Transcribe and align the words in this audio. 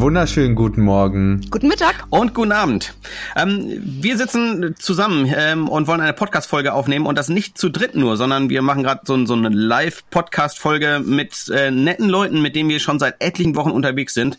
Einen 0.00 0.06
wunderschönen 0.06 0.54
guten 0.54 0.80
Morgen. 0.80 1.42
Guten 1.50 1.68
Mittag. 1.68 2.06
Und 2.08 2.32
guten 2.32 2.52
Abend. 2.52 2.94
Ähm, 3.36 3.82
wir 3.84 4.16
sitzen 4.16 4.74
zusammen 4.78 5.30
ähm, 5.36 5.68
und 5.68 5.88
wollen 5.88 6.00
eine 6.00 6.14
Podcast-Folge 6.14 6.72
aufnehmen 6.72 7.04
und 7.04 7.18
das 7.18 7.28
nicht 7.28 7.58
zu 7.58 7.68
dritt 7.68 7.94
nur, 7.94 8.16
sondern 8.16 8.48
wir 8.48 8.62
machen 8.62 8.82
gerade 8.82 9.02
so, 9.04 9.26
so, 9.26 9.34
eine 9.34 9.50
Live-Podcast-Folge 9.50 11.02
mit 11.04 11.50
äh, 11.54 11.70
netten 11.70 12.08
Leuten, 12.08 12.40
mit 12.40 12.56
denen 12.56 12.70
wir 12.70 12.80
schon 12.80 12.98
seit 12.98 13.22
etlichen 13.22 13.56
Wochen 13.56 13.70
unterwegs 13.70 14.14
sind. 14.14 14.38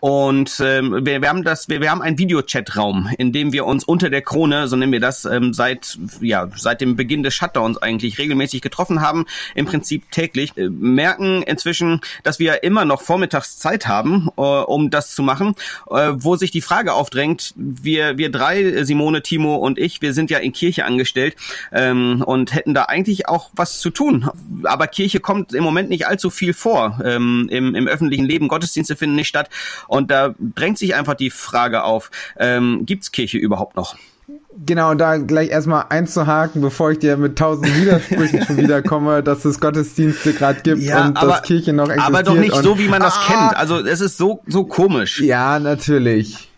Und 0.00 0.58
ähm, 0.64 1.04
wir, 1.04 1.20
wir 1.20 1.28
haben 1.28 1.44
das, 1.44 1.68
wir, 1.68 1.82
wir 1.82 1.90
haben 1.90 2.00
einen 2.00 2.16
Videochat-Raum, 2.16 3.10
in 3.18 3.32
dem 3.32 3.52
wir 3.52 3.66
uns 3.66 3.84
unter 3.84 4.08
der 4.08 4.22
Krone, 4.22 4.66
so 4.66 4.76
nennen 4.76 4.92
wir 4.92 5.00
das, 5.00 5.26
ähm, 5.26 5.52
seit 5.52 5.98
ja 6.22 6.48
seit 6.56 6.80
dem 6.80 6.96
Beginn 6.96 7.22
des 7.22 7.34
Shutdowns 7.34 7.76
eigentlich 7.76 8.16
regelmäßig 8.16 8.62
getroffen 8.62 9.02
haben, 9.02 9.26
im 9.54 9.66
Prinzip 9.66 10.10
täglich. 10.10 10.56
Äh, 10.56 10.70
merken 10.70 11.42
inzwischen, 11.42 12.00
dass 12.22 12.38
wir 12.38 12.62
immer 12.62 12.86
noch 12.86 13.02
vormittags 13.02 13.58
Zeit 13.58 13.86
haben. 13.86 14.30
Äh, 14.38 14.40
um 14.40 14.88
das 14.88 15.01
zu 15.10 15.22
machen, 15.22 15.54
äh, 15.90 16.12
wo 16.14 16.36
sich 16.36 16.50
die 16.50 16.60
Frage 16.60 16.94
aufdrängt, 16.94 17.54
wir, 17.56 18.18
wir 18.18 18.30
drei, 18.30 18.84
Simone, 18.84 19.22
Timo 19.22 19.56
und 19.56 19.78
ich, 19.78 20.02
wir 20.02 20.12
sind 20.12 20.30
ja 20.30 20.38
in 20.38 20.52
Kirche 20.52 20.84
angestellt 20.84 21.36
ähm, 21.72 22.22
und 22.24 22.54
hätten 22.54 22.74
da 22.74 22.84
eigentlich 22.84 23.28
auch 23.28 23.50
was 23.54 23.80
zu 23.80 23.90
tun. 23.90 24.28
Aber 24.64 24.86
Kirche 24.86 25.20
kommt 25.20 25.54
im 25.54 25.64
Moment 25.64 25.88
nicht 25.88 26.06
allzu 26.06 26.30
viel 26.30 26.54
vor. 26.54 27.00
Ähm, 27.04 27.48
im, 27.50 27.74
Im 27.74 27.86
öffentlichen 27.86 28.24
Leben, 28.24 28.48
Gottesdienste 28.48 28.96
finden 28.96 29.16
nicht 29.16 29.28
statt. 29.28 29.50
Und 29.88 30.10
da 30.10 30.34
drängt 30.38 30.78
sich 30.78 30.94
einfach 30.94 31.14
die 31.14 31.30
Frage 31.30 31.84
auf, 31.84 32.10
ähm, 32.38 32.84
gibt 32.86 33.04
es 33.04 33.12
Kirche 33.12 33.38
überhaupt 33.38 33.76
noch? 33.76 33.96
Genau, 34.64 34.94
da 34.94 35.16
gleich 35.16 35.50
erstmal 35.50 35.86
einzuhaken, 35.88 36.60
bevor 36.60 36.90
ich 36.90 36.98
dir 36.98 37.16
mit 37.16 37.38
tausend 37.38 37.74
Widersprüchen 37.80 38.44
schon 38.44 38.56
wieder 38.58 38.82
komme, 38.82 39.22
dass 39.22 39.44
es 39.44 39.60
Gottesdienste 39.60 40.34
gerade 40.34 40.60
gibt 40.60 40.82
ja, 40.82 41.06
und 41.06 41.16
aber, 41.16 41.32
dass 41.32 41.42
Kirche 41.42 41.72
noch 41.72 41.88
existiert. 41.88 42.06
Aber 42.06 42.22
doch 42.22 42.34
nicht 42.34 42.54
so, 42.54 42.78
wie 42.78 42.88
man 42.88 43.00
das 43.00 43.16
ah, 43.16 43.26
kennt. 43.26 43.56
Also 43.56 43.78
es 43.78 44.00
ist 44.00 44.18
so, 44.18 44.42
so 44.46 44.64
komisch. 44.64 45.20
Ja, 45.20 45.58
natürlich. 45.58 46.50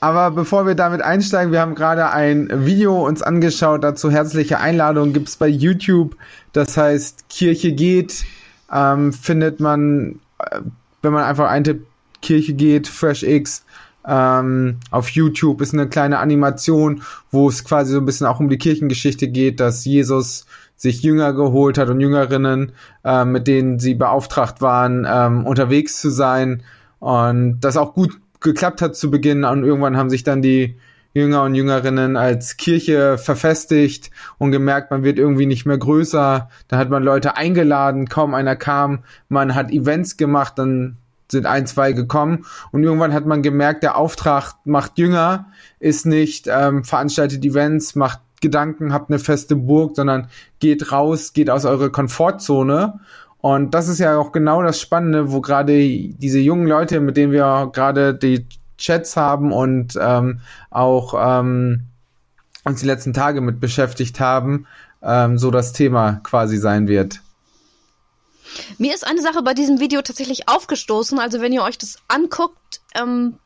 Aber 0.00 0.30
bevor 0.30 0.66
wir 0.66 0.74
damit 0.74 1.00
einsteigen, 1.00 1.50
wir 1.50 1.60
haben 1.60 1.74
gerade 1.74 2.10
ein 2.10 2.66
Video 2.66 3.06
uns 3.06 3.22
angeschaut, 3.22 3.84
dazu 3.84 4.10
herzliche 4.10 4.60
Einladung 4.60 5.12
gibt's 5.14 5.36
bei 5.36 5.48
YouTube. 5.48 6.16
Das 6.52 6.76
heißt, 6.76 7.30
Kirche 7.30 7.72
geht, 7.72 8.24
ähm, 8.70 9.14
findet 9.14 9.60
man, 9.60 10.20
äh, 10.38 10.60
wenn 11.00 11.12
man 11.12 11.24
einfach 11.24 11.48
eintippt, 11.48 11.86
Kirche 12.20 12.52
geht, 12.52 12.86
Fresh 12.86 13.22
X, 13.22 13.64
ähm, 14.06 14.78
auf 14.90 15.08
YouTube 15.10 15.60
ist 15.60 15.72
eine 15.72 15.88
kleine 15.88 16.18
Animation, 16.18 17.02
wo 17.30 17.48
es 17.48 17.64
quasi 17.64 17.92
so 17.92 17.98
ein 17.98 18.04
bisschen 18.04 18.26
auch 18.26 18.40
um 18.40 18.48
die 18.48 18.58
Kirchengeschichte 18.58 19.28
geht, 19.28 19.60
dass 19.60 19.84
Jesus 19.84 20.46
sich 20.76 21.02
Jünger 21.02 21.32
geholt 21.32 21.78
hat 21.78 21.88
und 21.88 22.00
Jüngerinnen, 22.00 22.72
äh, 23.04 23.24
mit 23.24 23.46
denen 23.46 23.78
sie 23.78 23.94
beauftragt 23.94 24.60
waren, 24.60 25.06
ähm, 25.08 25.46
unterwegs 25.46 26.00
zu 26.00 26.10
sein 26.10 26.62
und 26.98 27.60
das 27.60 27.76
auch 27.76 27.94
gut 27.94 28.18
geklappt 28.40 28.82
hat 28.82 28.94
zu 28.94 29.10
Beginn 29.10 29.44
und 29.44 29.64
irgendwann 29.64 29.96
haben 29.96 30.10
sich 30.10 30.22
dann 30.22 30.42
die 30.42 30.76
Jünger 31.14 31.44
und 31.44 31.54
Jüngerinnen 31.54 32.16
als 32.16 32.56
Kirche 32.56 33.18
verfestigt 33.18 34.10
und 34.36 34.50
gemerkt, 34.50 34.90
man 34.90 35.04
wird 35.04 35.16
irgendwie 35.16 35.46
nicht 35.46 35.64
mehr 35.64 35.78
größer. 35.78 36.48
Dann 36.66 36.78
hat 36.78 36.90
man 36.90 37.04
Leute 37.04 37.36
eingeladen, 37.36 38.08
kaum 38.08 38.34
einer 38.34 38.56
kam. 38.56 39.04
Man 39.28 39.54
hat 39.54 39.70
Events 39.70 40.16
gemacht, 40.16 40.54
dann 40.56 40.98
sind 41.34 41.46
ein, 41.46 41.66
zwei 41.66 41.92
gekommen 41.92 42.46
und 42.72 42.82
irgendwann 42.82 43.12
hat 43.12 43.26
man 43.26 43.42
gemerkt, 43.42 43.82
der 43.82 43.96
Auftrag 43.96 44.54
macht 44.64 44.98
jünger, 44.98 45.46
ist 45.78 46.06
nicht 46.06 46.48
ähm, 46.50 46.84
veranstaltet 46.84 47.44
Events, 47.44 47.94
macht 47.94 48.20
Gedanken, 48.40 48.92
habt 48.92 49.10
eine 49.10 49.18
feste 49.18 49.56
Burg, 49.56 49.96
sondern 49.96 50.28
geht 50.60 50.92
raus, 50.92 51.32
geht 51.32 51.50
aus 51.50 51.64
eurer 51.64 51.90
Komfortzone. 51.90 53.00
Und 53.40 53.74
das 53.74 53.88
ist 53.88 53.98
ja 53.98 54.16
auch 54.18 54.32
genau 54.32 54.62
das 54.62 54.80
Spannende, 54.80 55.32
wo 55.32 55.40
gerade 55.40 55.72
diese 55.72 56.38
jungen 56.38 56.66
Leute, 56.66 57.00
mit 57.00 57.16
denen 57.16 57.32
wir 57.32 57.70
gerade 57.72 58.14
die 58.14 58.46
Chats 58.78 59.16
haben 59.16 59.52
und 59.52 59.98
ähm, 60.00 60.40
auch 60.70 61.14
ähm, 61.16 61.84
uns 62.64 62.80
die 62.80 62.86
letzten 62.86 63.12
Tage 63.12 63.40
mit 63.40 63.60
beschäftigt 63.60 64.20
haben, 64.20 64.66
ähm, 65.02 65.38
so 65.38 65.50
das 65.50 65.72
Thema 65.72 66.20
quasi 66.22 66.56
sein 66.56 66.88
wird. 66.88 67.20
Mir 68.78 68.94
ist 68.94 69.06
eine 69.06 69.22
Sache 69.22 69.42
bei 69.42 69.54
diesem 69.54 69.80
Video 69.80 70.02
tatsächlich 70.02 70.48
aufgestoßen. 70.48 71.18
Also 71.18 71.40
wenn 71.40 71.52
ihr 71.52 71.62
euch 71.62 71.78
das 71.78 71.98
anguckt, 72.08 72.80
ähm, 72.94 73.38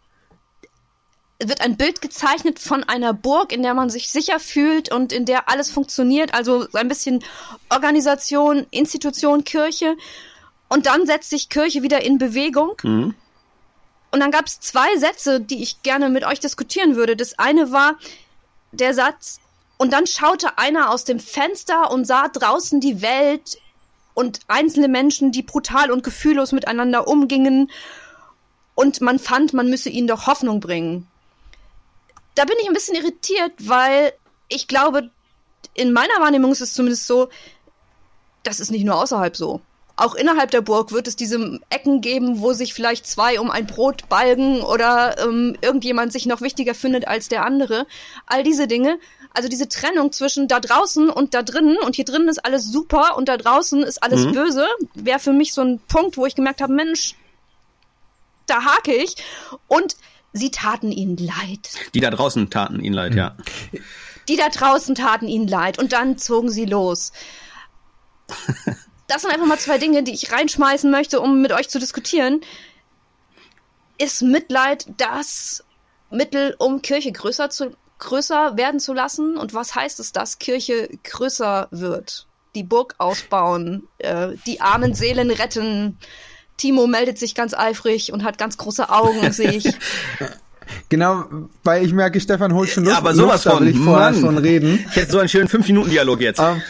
wird 1.41 1.60
ein 1.60 1.76
Bild 1.76 2.00
gezeichnet 2.00 2.59
von 2.59 2.82
einer 2.84 3.12
Burg, 3.12 3.53
in 3.53 3.62
der 3.62 3.75
man 3.75 3.91
sich 3.91 4.10
sicher 4.10 4.41
fühlt 4.41 4.92
und 4.92 5.12
in 5.12 5.25
der 5.25 5.48
alles 5.48 5.70
funktioniert. 5.70 6.34
Also 6.34 6.66
ein 6.72 6.88
bisschen 6.88 7.25
Organisation, 7.70 8.66
Institution, 8.70 9.44
Kirche. 9.44 9.97
Und 10.69 10.87
dann 10.87 11.06
setzt 11.06 11.31
sich 11.31 11.48
Kirche 11.48 11.82
wieder 11.82 12.03
in 12.03 12.19
Bewegung. 12.19 12.72
Mhm. 12.82 13.14
Und 14.10 14.20
dann 14.20 14.31
gab 14.31 14.47
es 14.47 14.60
zwei 14.60 14.97
Sätze, 14.97 15.41
die 15.41 15.62
ich 15.62 15.82
gerne 15.82 16.08
mit 16.08 16.25
euch 16.25 16.41
diskutieren 16.41 16.97
würde. 16.97 17.14
Das 17.14 17.38
eine 17.38 17.72
war 17.72 17.98
der 18.72 18.94
Satz, 18.94 19.41
und 19.78 19.92
dann 19.92 20.06
schaute 20.06 20.58
einer 20.58 20.91
aus 20.91 21.04
dem 21.04 21.20
Fenster 21.20 21.91
und 21.91 22.04
sah 22.04 22.28
draußen 22.28 22.81
die 22.81 23.00
Welt 23.00 23.58
und 24.19 24.41
einzelne 24.49 24.89
Menschen, 24.89 25.31
die 25.31 25.43
brutal 25.43 25.93
und 25.93 26.03
gefühllos 26.03 26.51
miteinander 26.51 27.06
umgingen. 27.06 27.71
Und 28.75 29.01
man 29.01 29.21
fand, 29.21 29.55
man 29.55 29.71
müsse 29.71 29.91
ihnen 29.91 30.09
doch 30.09 30.27
Hoffnung 30.27 30.59
bringen. 30.59 31.06
Da 32.34 32.45
bin 32.45 32.56
ich 32.61 32.67
ein 32.67 32.75
bisschen 32.75 32.97
irritiert, 32.97 33.53
weil 33.61 34.12
ich 34.49 34.67
glaube, 34.67 35.11
in 35.75 35.93
meiner 35.93 36.19
Wahrnehmung 36.19 36.51
ist 36.51 36.61
es 36.61 36.75
zumindest 36.75 37.06
so, 37.06 37.29
das 38.43 38.59
ist 38.59 38.73
nicht 38.73 38.84
nur 38.84 39.01
außerhalb 39.01 39.37
so. 39.37 39.61
Auch 39.95 40.17
innerhalb 40.17 40.50
der 40.50 40.62
Burg 40.62 40.91
wird 40.91 41.06
es 41.06 41.15
diese 41.15 41.61
Ecken 41.71 42.00
geben, 42.00 42.41
wo 42.41 42.53
sich 42.55 42.75
vielleicht 42.75 43.06
zwei 43.06 43.39
um 43.39 43.53
ein 43.53 43.69
Brot 43.69 44.09
balgen 44.09 44.62
oder 44.62 45.17
ähm, 45.23 45.56
irgendjemand 45.61 46.12
sich 46.12 46.27
noch 46.27 46.41
wichtiger 46.41 46.75
findet 46.75 47.06
als 47.06 47.29
der 47.29 47.45
andere. 47.45 47.87
All 48.27 48.43
diese 48.43 48.67
Dinge 48.67 48.99
also 49.38 49.49
diese 49.49 49.69
Trennung 49.69 50.10
zwischen 50.10 50.49
da 50.49 50.59
draußen 50.59 51.10
und 51.10 51.32
da 51.32 51.44
drinnen 51.44 51.76
und 51.78 51.94
hier 51.94 52.04
drinnen 52.04 52.28
ist 52.28 52.44
alles 52.44 52.72
super 52.72 53.16
und 53.16 53.28
da 53.28 53.37
draußen 53.37 53.84
ist 53.84 54.03
alles 54.03 54.25
mhm. 54.25 54.32
böse, 54.32 54.66
wäre 54.94 55.21
für 55.21 55.32
mich 55.32 55.54
so 55.54 55.60
ein 55.60 55.78
Punkt, 55.87 56.16
wo 56.16 56.26
ich 56.26 56.34
gemerkt 56.34 56.60
habe, 56.60 56.72
Mensch, 56.72 57.15
da 58.47 58.65
hake 58.65 58.93
ich. 58.93 59.15
Und 59.69 59.94
sie 60.32 60.50
taten 60.50 60.91
ihnen 60.91 61.16
leid. 61.16 61.71
Die 61.94 62.00
da 62.00 62.10
draußen 62.10 62.50
taten 62.50 62.81
ihnen 62.81 62.94
leid, 62.94 63.12
mhm. 63.12 63.19
ja. 63.19 63.37
Die 64.26 64.34
da 64.34 64.49
draußen 64.49 64.97
taten 64.97 65.28
ihnen 65.28 65.47
leid 65.47 65.78
und 65.78 65.93
dann 65.93 66.19
zogen 66.19 66.50
sie 66.50 66.65
los. 66.65 67.12
Das 69.06 69.22
sind 69.22 69.31
einfach 69.31 69.47
mal 69.47 69.60
zwei 69.60 69.78
Dinge, 69.78 70.03
die 70.03 70.15
ich 70.15 70.32
reinschmeißen 70.32 70.91
möchte, 70.91 71.20
um 71.20 71.41
mit 71.41 71.53
euch 71.53 71.69
zu 71.69 71.78
diskutieren. 71.78 72.41
Ist 73.99 74.20
Mitleid 74.20 74.87
das 74.97 75.62
Mittel, 76.10 76.56
um 76.59 76.82
Kirche 76.82 77.12
größer 77.12 77.50
zu 77.50 77.76
größer 77.98 78.56
werden 78.56 78.81
zu 78.81 78.92
lassen? 78.94 79.36
Und 79.36 79.54
was 79.54 79.75
heißt 79.75 80.00
es, 80.00 80.12
dass 80.12 80.38
Kirche 80.38 80.88
größer 81.04 81.69
wird? 81.70 82.26
Die 82.54 82.62
Burg 82.62 82.94
ausbauen, 82.98 83.86
äh, 83.98 84.31
die 84.47 84.60
armen 84.60 84.94
Seelen 84.94 85.31
retten. 85.31 85.98
Timo 86.56 86.87
meldet 86.87 87.19
sich 87.19 87.34
ganz 87.34 87.54
eifrig 87.54 88.12
und 88.12 88.25
hat 88.25 88.38
ganz 88.38 88.56
große 88.56 88.88
Augen, 88.91 89.32
sehe 89.32 89.53
ich. 89.53 89.72
Genau, 90.88 91.25
weil 91.64 91.84
ich 91.84 91.92
merke, 91.92 92.20
Stefan 92.20 92.53
holt 92.53 92.69
schon 92.69 92.84
Lust. 92.84 92.94
Ja, 92.94 92.98
aber 92.98 93.14
sowas 93.14 93.44
Lust, 93.44 93.56
von, 93.56 93.66
ich 93.66 93.78
vorher 93.78 94.14
schon 94.14 94.38
reden. 94.38 94.84
Ich 94.91 94.97
hätte 94.97 95.12
so 95.12 95.19
einen 95.19 95.28
schönen 95.28 95.48
5-Minuten-Dialog 95.48 96.20
jetzt. 96.20 96.41
Um, 96.41 96.47
ähm, 96.47 96.62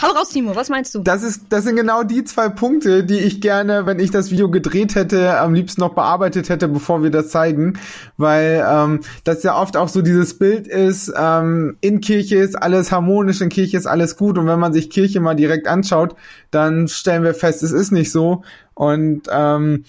Hau 0.00 0.12
raus, 0.12 0.28
Timo, 0.28 0.54
was 0.54 0.68
meinst 0.68 0.94
du? 0.94 1.00
Das 1.00 1.24
ist, 1.24 1.46
das 1.48 1.64
sind 1.64 1.74
genau 1.74 2.04
die 2.04 2.22
zwei 2.22 2.48
Punkte, 2.48 3.02
die 3.02 3.18
ich 3.18 3.40
gerne, 3.40 3.84
wenn 3.84 3.98
ich 3.98 4.12
das 4.12 4.30
Video 4.30 4.48
gedreht 4.48 4.94
hätte, 4.94 5.40
am 5.40 5.54
liebsten 5.54 5.80
noch 5.80 5.94
bearbeitet 5.94 6.48
hätte, 6.48 6.68
bevor 6.68 7.02
wir 7.02 7.10
das 7.10 7.30
zeigen. 7.30 7.80
Weil 8.16 8.64
ähm, 8.64 9.00
das 9.24 9.42
ja 9.42 9.60
oft 9.60 9.76
auch 9.76 9.88
so 9.88 10.00
dieses 10.00 10.38
Bild 10.38 10.68
ist, 10.68 11.12
ähm, 11.16 11.78
in 11.80 12.00
Kirche 12.00 12.36
ist 12.36 12.54
alles 12.54 12.92
harmonisch, 12.92 13.40
in 13.40 13.48
Kirche 13.48 13.76
ist 13.76 13.86
alles 13.86 14.16
gut. 14.16 14.38
Und 14.38 14.46
wenn 14.46 14.60
man 14.60 14.72
sich 14.72 14.88
Kirche 14.88 15.18
mal 15.18 15.34
direkt 15.34 15.66
anschaut, 15.66 16.14
dann 16.52 16.86
stellen 16.86 17.24
wir 17.24 17.34
fest, 17.34 17.64
es 17.64 17.72
ist 17.72 17.90
nicht 17.90 18.12
so. 18.12 18.42
Und 18.74 19.22
ähm, 19.32 19.82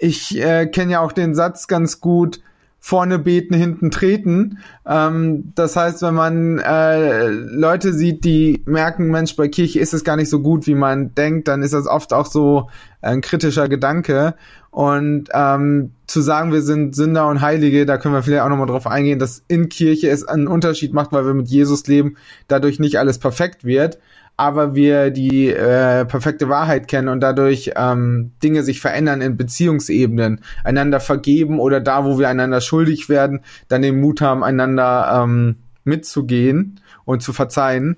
ich 0.00 0.36
äh, 0.36 0.66
kenne 0.66 0.92
ja 0.92 1.00
auch 1.00 1.12
den 1.12 1.36
Satz 1.36 1.68
ganz 1.68 2.00
gut, 2.00 2.40
vorne 2.86 3.18
beten, 3.18 3.54
hinten 3.54 3.90
treten. 3.90 4.58
Ähm, 4.86 5.52
das 5.54 5.74
heißt, 5.74 6.02
wenn 6.02 6.12
man 6.12 6.58
äh, 6.58 7.28
Leute 7.28 7.94
sieht, 7.94 8.26
die 8.26 8.62
merken, 8.66 9.06
Mensch, 9.06 9.36
bei 9.36 9.48
Kirche 9.48 9.80
ist 9.80 9.94
es 9.94 10.04
gar 10.04 10.16
nicht 10.16 10.28
so 10.28 10.40
gut, 10.40 10.66
wie 10.66 10.74
man 10.74 11.14
denkt, 11.14 11.48
dann 11.48 11.62
ist 11.62 11.72
das 11.72 11.86
oft 11.86 12.12
auch 12.12 12.26
so 12.26 12.68
ein 13.00 13.22
kritischer 13.22 13.70
Gedanke. 13.70 14.34
Und 14.70 15.30
ähm, 15.32 15.92
zu 16.06 16.20
sagen, 16.20 16.52
wir 16.52 16.60
sind 16.60 16.94
Sünder 16.94 17.26
und 17.28 17.40
Heilige, 17.40 17.86
da 17.86 17.96
können 17.96 18.12
wir 18.12 18.22
vielleicht 18.22 18.42
auch 18.42 18.50
nochmal 18.50 18.66
drauf 18.66 18.86
eingehen, 18.86 19.18
dass 19.18 19.42
in 19.48 19.70
Kirche 19.70 20.10
es 20.10 20.28
einen 20.28 20.46
Unterschied 20.46 20.92
macht, 20.92 21.10
weil 21.10 21.24
wir 21.24 21.32
mit 21.32 21.48
Jesus 21.48 21.86
leben, 21.86 22.18
dadurch 22.48 22.80
nicht 22.80 22.98
alles 22.98 23.18
perfekt 23.18 23.64
wird 23.64 23.98
aber 24.36 24.74
wir 24.74 25.10
die 25.10 25.48
äh, 25.48 26.04
perfekte 26.04 26.48
Wahrheit 26.48 26.88
kennen 26.88 27.08
und 27.08 27.20
dadurch 27.20 27.72
ähm, 27.76 28.32
Dinge 28.42 28.62
sich 28.62 28.80
verändern 28.80 29.20
in 29.20 29.36
Beziehungsebenen, 29.36 30.40
einander 30.64 31.00
vergeben 31.00 31.60
oder 31.60 31.80
da, 31.80 32.04
wo 32.04 32.18
wir 32.18 32.28
einander 32.28 32.60
schuldig 32.60 33.08
werden, 33.08 33.40
dann 33.68 33.82
den 33.82 34.00
Mut 34.00 34.20
haben, 34.20 34.42
einander 34.42 35.22
ähm, 35.22 35.56
mitzugehen 35.84 36.80
und 37.04 37.22
zu 37.22 37.32
verzeihen. 37.32 37.96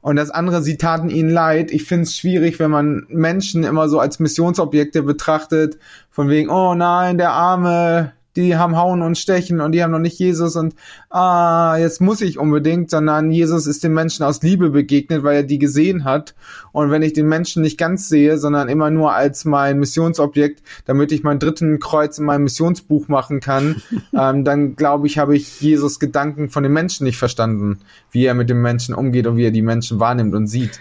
Und 0.00 0.16
das 0.16 0.30
andere, 0.30 0.62
sie 0.62 0.76
taten 0.76 1.10
ihnen 1.10 1.30
leid. 1.30 1.70
Ich 1.70 1.84
finde 1.84 2.04
es 2.04 2.16
schwierig, 2.16 2.58
wenn 2.60 2.70
man 2.70 3.06
Menschen 3.08 3.64
immer 3.64 3.88
so 3.88 3.98
als 3.98 4.20
Missionsobjekte 4.20 5.02
betrachtet, 5.02 5.78
von 6.10 6.28
wegen, 6.28 6.50
oh 6.50 6.74
nein, 6.74 7.18
der 7.18 7.30
Arme, 7.30 8.12
die 8.38 8.56
haben 8.56 8.76
Hauen 8.76 9.02
und 9.02 9.18
Stechen 9.18 9.60
und 9.60 9.72
die 9.72 9.82
haben 9.82 9.90
noch 9.90 9.98
nicht 9.98 10.18
Jesus 10.18 10.54
und 10.54 10.74
ah, 11.10 11.76
jetzt 11.76 12.00
muss 12.00 12.20
ich 12.20 12.38
unbedingt, 12.38 12.88
sondern 12.88 13.30
Jesus 13.32 13.66
ist 13.66 13.82
den 13.82 13.92
Menschen 13.92 14.24
aus 14.24 14.40
Liebe 14.42 14.70
begegnet, 14.70 15.24
weil 15.24 15.36
er 15.36 15.42
die 15.42 15.58
gesehen 15.58 16.04
hat. 16.04 16.34
Und 16.70 16.90
wenn 16.90 17.02
ich 17.02 17.12
den 17.12 17.26
Menschen 17.26 17.62
nicht 17.62 17.78
ganz 17.78 18.08
sehe, 18.08 18.38
sondern 18.38 18.68
immer 18.68 18.90
nur 18.90 19.12
als 19.12 19.44
mein 19.44 19.80
Missionsobjekt, 19.80 20.62
damit 20.84 21.10
ich 21.10 21.24
meinen 21.24 21.40
dritten 21.40 21.80
Kreuz 21.80 22.18
in 22.18 22.26
meinem 22.26 22.44
Missionsbuch 22.44 23.08
machen 23.08 23.40
kann, 23.40 23.82
ähm, 24.14 24.44
dann 24.44 24.76
glaube 24.76 25.08
ich, 25.08 25.18
habe 25.18 25.36
ich 25.36 25.60
Jesus 25.60 25.98
Gedanken 25.98 26.48
von 26.48 26.62
den 26.62 26.72
Menschen 26.72 27.04
nicht 27.04 27.18
verstanden, 27.18 27.80
wie 28.12 28.24
er 28.24 28.34
mit 28.34 28.48
den 28.48 28.62
Menschen 28.62 28.94
umgeht 28.94 29.26
und 29.26 29.36
wie 29.36 29.46
er 29.46 29.50
die 29.50 29.62
Menschen 29.62 29.98
wahrnimmt 29.98 30.34
und 30.34 30.46
sieht. 30.46 30.80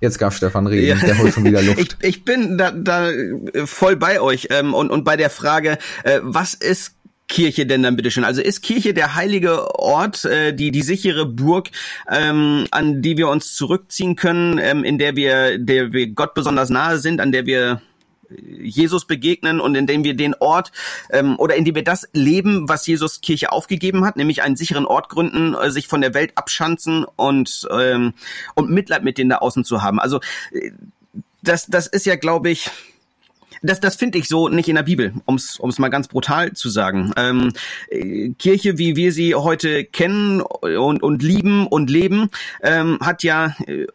Jetzt 0.00 0.20
darf 0.20 0.36
Stefan 0.36 0.66
reden, 0.66 0.86
ja. 0.86 1.06
der 1.06 1.18
holt 1.18 1.34
schon 1.34 1.44
wieder 1.44 1.62
Luft. 1.62 1.78
Ich, 2.00 2.08
ich 2.08 2.24
bin 2.24 2.56
da, 2.56 2.70
da 2.70 3.10
voll 3.64 3.96
bei 3.96 4.20
euch 4.20 4.48
ähm, 4.50 4.74
und, 4.74 4.90
und 4.90 5.04
bei 5.04 5.16
der 5.16 5.30
Frage, 5.30 5.78
äh, 6.04 6.20
was 6.22 6.54
ist 6.54 6.94
Kirche 7.28 7.66
denn 7.66 7.82
dann 7.82 7.96
bitteschön? 7.96 8.24
Also 8.24 8.40
ist 8.40 8.62
Kirche 8.62 8.94
der 8.94 9.14
heilige 9.14 9.78
Ort, 9.78 10.24
äh, 10.24 10.54
die 10.54 10.70
die 10.70 10.82
sichere 10.82 11.26
Burg, 11.26 11.68
ähm, 12.10 12.66
an 12.70 13.02
die 13.02 13.16
wir 13.16 13.28
uns 13.28 13.54
zurückziehen 13.54 14.16
können, 14.16 14.58
ähm, 14.58 14.82
in 14.82 14.98
der 14.98 15.14
wir, 15.14 15.58
der 15.58 15.92
wir 15.92 16.08
Gott 16.08 16.34
besonders 16.34 16.70
nahe 16.70 16.98
sind, 16.98 17.20
an 17.20 17.32
der 17.32 17.46
wir 17.46 17.82
Jesus 18.30 19.06
begegnen 19.06 19.60
und 19.60 19.74
indem 19.74 20.04
wir 20.04 20.14
den 20.14 20.34
Ort 20.34 20.72
ähm, 21.10 21.38
oder 21.38 21.56
indem 21.56 21.74
wir 21.74 21.84
das 21.84 22.08
leben, 22.12 22.68
was 22.68 22.86
Jesus 22.86 23.20
Kirche 23.20 23.52
aufgegeben 23.52 24.04
hat, 24.04 24.16
nämlich 24.16 24.42
einen 24.42 24.56
sicheren 24.56 24.86
Ort 24.86 25.08
gründen, 25.08 25.54
äh, 25.54 25.70
sich 25.70 25.88
von 25.88 26.00
der 26.00 26.14
Welt 26.14 26.32
abschanzen 26.34 27.04
und 27.16 27.66
ähm, 27.70 28.14
und 28.54 28.70
Mitleid 28.70 29.04
mit 29.04 29.18
denen 29.18 29.30
da 29.30 29.36
außen 29.38 29.64
zu 29.64 29.82
haben. 29.82 29.98
Also 30.00 30.20
äh, 30.52 30.72
das 31.42 31.66
das 31.66 31.86
ist 31.86 32.06
ja, 32.06 32.16
glaube 32.16 32.50
ich, 32.50 32.70
das, 33.62 33.80
das 33.80 33.96
finde 33.96 34.18
ich 34.18 34.28
so 34.28 34.48
nicht 34.48 34.68
in 34.68 34.76
der 34.76 34.82
Bibel, 34.82 35.14
um 35.24 35.36
es 35.36 35.78
mal 35.78 35.88
ganz 35.88 36.08
brutal 36.08 36.52
zu 36.52 36.68
sagen. 36.68 37.12
Ähm, 37.16 37.52
äh, 37.90 38.30
Kirche, 38.38 38.78
wie 38.78 38.96
wir 38.96 39.12
sie 39.12 39.34
heute 39.34 39.84
kennen 39.84 40.40
und, 40.40 41.02
und 41.02 41.22
lieben 41.22 41.66
und 41.66 41.90
leben, 41.90 42.30
ähm, 42.62 42.98
hat 43.00 43.22
ja 43.22 43.56
äh, 43.66 43.86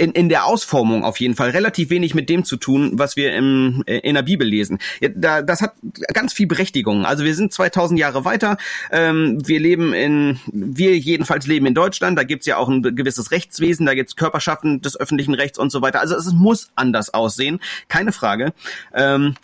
in, 0.00 0.12
in 0.12 0.30
der 0.30 0.46
Ausformung 0.46 1.04
auf 1.04 1.20
jeden 1.20 1.34
Fall 1.34 1.50
relativ 1.50 1.90
wenig 1.90 2.14
mit 2.14 2.30
dem 2.30 2.44
zu 2.44 2.56
tun, 2.56 2.92
was 2.94 3.16
wir 3.16 3.34
im, 3.34 3.82
äh, 3.86 3.98
in 3.98 4.14
der 4.14 4.22
Bibel 4.22 4.48
lesen. 4.48 4.78
Da, 5.14 5.42
das 5.42 5.60
hat 5.60 5.74
ganz 6.14 6.32
viel 6.32 6.46
Berechtigung. 6.46 7.04
Also 7.04 7.24
wir 7.24 7.34
sind 7.34 7.52
2000 7.52 8.00
Jahre 8.00 8.24
weiter. 8.24 8.56
Ähm, 8.90 9.46
wir 9.46 9.60
leben 9.60 9.92
in, 9.92 10.40
wir 10.46 10.96
jedenfalls 10.96 11.46
leben 11.46 11.66
in 11.66 11.74
Deutschland. 11.74 12.18
Da 12.18 12.24
gibt's 12.24 12.46
ja 12.46 12.56
auch 12.56 12.68
ein 12.68 12.82
gewisses 12.82 13.30
Rechtswesen. 13.30 13.84
Da 13.84 13.94
gibt's 13.94 14.16
Körperschaften 14.16 14.80
des 14.80 14.98
öffentlichen 14.98 15.34
Rechts 15.34 15.58
und 15.58 15.70
so 15.70 15.82
weiter. 15.82 16.00
Also 16.00 16.16
es 16.16 16.32
muss 16.32 16.70
anders 16.76 17.12
aussehen, 17.12 17.60
keine 17.88 18.12
Frage. 18.12 18.54
Ähm, 18.94 19.34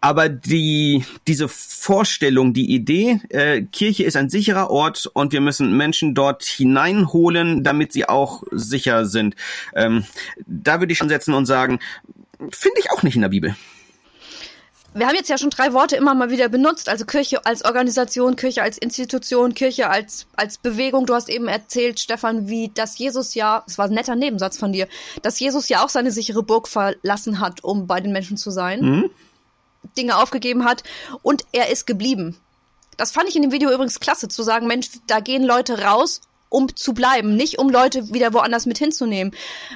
aber 0.00 0.28
die 0.28 1.04
diese 1.26 1.48
Vorstellung, 1.48 2.52
die 2.52 2.70
Idee, 2.74 3.20
äh, 3.30 3.62
Kirche 3.62 4.04
ist 4.04 4.16
ein 4.16 4.30
sicherer 4.30 4.70
Ort 4.70 5.10
und 5.12 5.32
wir 5.32 5.40
müssen 5.40 5.76
Menschen 5.76 6.14
dort 6.14 6.44
hineinholen, 6.44 7.64
damit 7.64 7.92
sie 7.92 8.08
auch 8.08 8.42
sicher 8.50 9.06
sind. 9.06 9.34
Ähm, 9.74 10.04
da 10.46 10.80
würde 10.80 10.92
ich 10.92 10.98
schon 10.98 11.08
setzen 11.08 11.34
und 11.34 11.46
sagen, 11.46 11.80
finde 12.50 12.80
ich 12.80 12.90
auch 12.90 13.02
nicht 13.02 13.16
in 13.16 13.22
der 13.22 13.30
Bibel. 13.30 13.56
Wir 14.96 15.06
haben 15.06 15.14
jetzt 15.14 15.28
ja 15.28 15.36
schon 15.36 15.50
drei 15.50 15.74
Worte 15.74 15.94
immer 15.96 16.14
mal 16.14 16.30
wieder 16.30 16.48
benutzt, 16.48 16.88
also 16.88 17.04
Kirche 17.04 17.44
als 17.44 17.62
Organisation, 17.66 18.34
Kirche 18.34 18.62
als 18.62 18.78
Institution, 18.78 19.52
Kirche 19.52 19.90
als, 19.90 20.26
als 20.36 20.56
Bewegung. 20.56 21.04
Du 21.04 21.12
hast 21.12 21.28
eben 21.28 21.48
erzählt, 21.48 22.00
Stefan, 22.00 22.48
wie 22.48 22.70
das 22.72 22.96
Jesus 22.96 23.34
ja, 23.34 23.62
es 23.66 23.76
war 23.76 23.88
ein 23.88 23.92
netter 23.92 24.16
Nebensatz 24.16 24.56
von 24.56 24.72
dir, 24.72 24.88
dass 25.20 25.38
Jesus 25.38 25.68
ja 25.68 25.84
auch 25.84 25.90
seine 25.90 26.10
sichere 26.10 26.42
Burg 26.42 26.66
verlassen 26.66 27.40
hat, 27.40 27.62
um 27.62 27.86
bei 27.86 28.00
den 28.00 28.10
Menschen 28.12 28.38
zu 28.38 28.50
sein. 28.50 28.80
Mhm. 28.80 29.10
Dinge 29.96 30.16
aufgegeben 30.16 30.64
hat 30.64 30.82
und 31.22 31.44
er 31.52 31.70
ist 31.70 31.86
geblieben. 31.86 32.36
Das 32.96 33.12
fand 33.12 33.28
ich 33.28 33.36
in 33.36 33.42
dem 33.42 33.52
Video 33.52 33.70
übrigens 33.70 34.00
klasse, 34.00 34.28
zu 34.28 34.42
sagen, 34.42 34.66
Mensch, 34.66 34.88
da 35.06 35.20
gehen 35.20 35.44
Leute 35.44 35.82
raus, 35.82 36.22
um 36.48 36.74
zu 36.74 36.94
bleiben, 36.94 37.36
nicht 37.36 37.58
um 37.58 37.68
Leute 37.68 38.12
wieder 38.12 38.32
woanders 38.32 38.66
mit 38.66 38.78
hinzunehmen. 38.78 39.34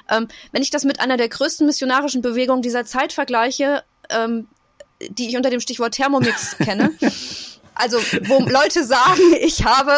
Ähm, 0.08 0.28
wenn 0.52 0.62
ich 0.62 0.70
das 0.70 0.84
mit 0.84 1.00
einer 1.00 1.16
der 1.16 1.28
größten 1.28 1.66
missionarischen 1.66 2.22
Bewegungen 2.22 2.62
dieser 2.62 2.84
Zeit 2.84 3.12
vergleiche, 3.12 3.82
ähm, 4.08 4.48
die 5.08 5.28
ich 5.28 5.36
unter 5.36 5.50
dem 5.50 5.60
Stichwort 5.60 5.94
Thermomix 5.94 6.56
kenne, 6.58 6.92
Also, 7.80 7.98
wo 8.28 8.40
Leute 8.40 8.84
sagen, 8.84 9.22
ich 9.40 9.64
habe, 9.64 9.94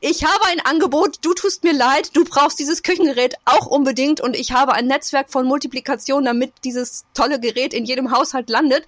ich 0.00 0.24
habe 0.24 0.44
ein 0.46 0.60
Angebot, 0.60 1.18
du 1.22 1.34
tust 1.34 1.62
mir 1.62 1.72
leid, 1.72 2.10
du 2.14 2.24
brauchst 2.24 2.58
dieses 2.58 2.82
Küchengerät 2.82 3.34
auch 3.44 3.66
unbedingt 3.66 4.20
und 4.20 4.34
ich 4.34 4.50
habe 4.50 4.72
ein 4.72 4.88
Netzwerk 4.88 5.30
von 5.30 5.46
Multiplikation, 5.46 6.24
damit 6.24 6.52
dieses 6.64 7.04
tolle 7.14 7.38
Gerät 7.38 7.74
in 7.74 7.84
jedem 7.84 8.10
Haushalt 8.10 8.50
landet. 8.50 8.86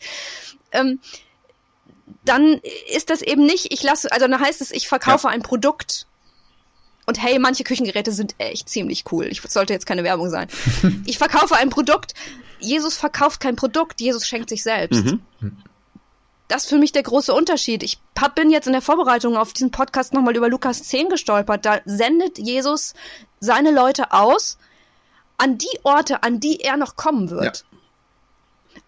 Ähm, 0.72 0.98
dann 2.24 2.60
ist 2.92 3.08
das 3.10 3.22
eben 3.22 3.46
nicht, 3.46 3.72
ich 3.72 3.84
lasse, 3.84 4.10
also 4.10 4.26
dann 4.26 4.40
heißt 4.40 4.60
es, 4.62 4.72
ich 4.72 4.88
verkaufe 4.88 5.28
ja. 5.28 5.32
ein 5.32 5.42
Produkt. 5.42 6.06
Und 7.06 7.22
hey, 7.22 7.38
manche 7.38 7.62
Küchengeräte 7.62 8.10
sind 8.10 8.34
echt 8.38 8.68
ziemlich 8.68 9.04
cool. 9.12 9.26
Ich 9.26 9.40
sollte 9.42 9.72
jetzt 9.72 9.86
keine 9.86 10.02
Werbung 10.02 10.28
sein. 10.28 10.48
ich 11.06 11.18
verkaufe 11.18 11.54
ein 11.54 11.70
Produkt. 11.70 12.14
Jesus 12.58 12.96
verkauft 12.96 13.40
kein 13.40 13.54
Produkt, 13.54 14.00
Jesus 14.00 14.26
schenkt 14.26 14.48
sich 14.48 14.64
selbst. 14.64 15.04
Mhm 15.04 15.22
das 16.48 16.64
ist 16.64 16.70
für 16.70 16.78
mich 16.78 16.92
der 16.92 17.02
große 17.02 17.32
Unterschied. 17.32 17.82
Ich 17.82 17.98
hab, 18.18 18.34
bin 18.34 18.50
jetzt 18.50 18.66
in 18.66 18.72
der 18.72 18.82
Vorbereitung 18.82 19.36
auf 19.36 19.52
diesen 19.52 19.70
Podcast 19.70 20.14
nochmal 20.14 20.36
über 20.36 20.48
Lukas 20.48 20.82
10 20.84 21.10
gestolpert. 21.10 21.64
Da 21.64 21.80
sendet 21.84 22.38
Jesus 22.38 22.94
seine 23.38 23.70
Leute 23.70 24.12
aus 24.12 24.58
an 25.36 25.58
die 25.58 25.78
Orte, 25.84 26.22
an 26.22 26.40
die 26.40 26.60
er 26.60 26.76
noch 26.76 26.96
kommen 26.96 27.30
wird. 27.30 27.64
Ja. 27.70 27.78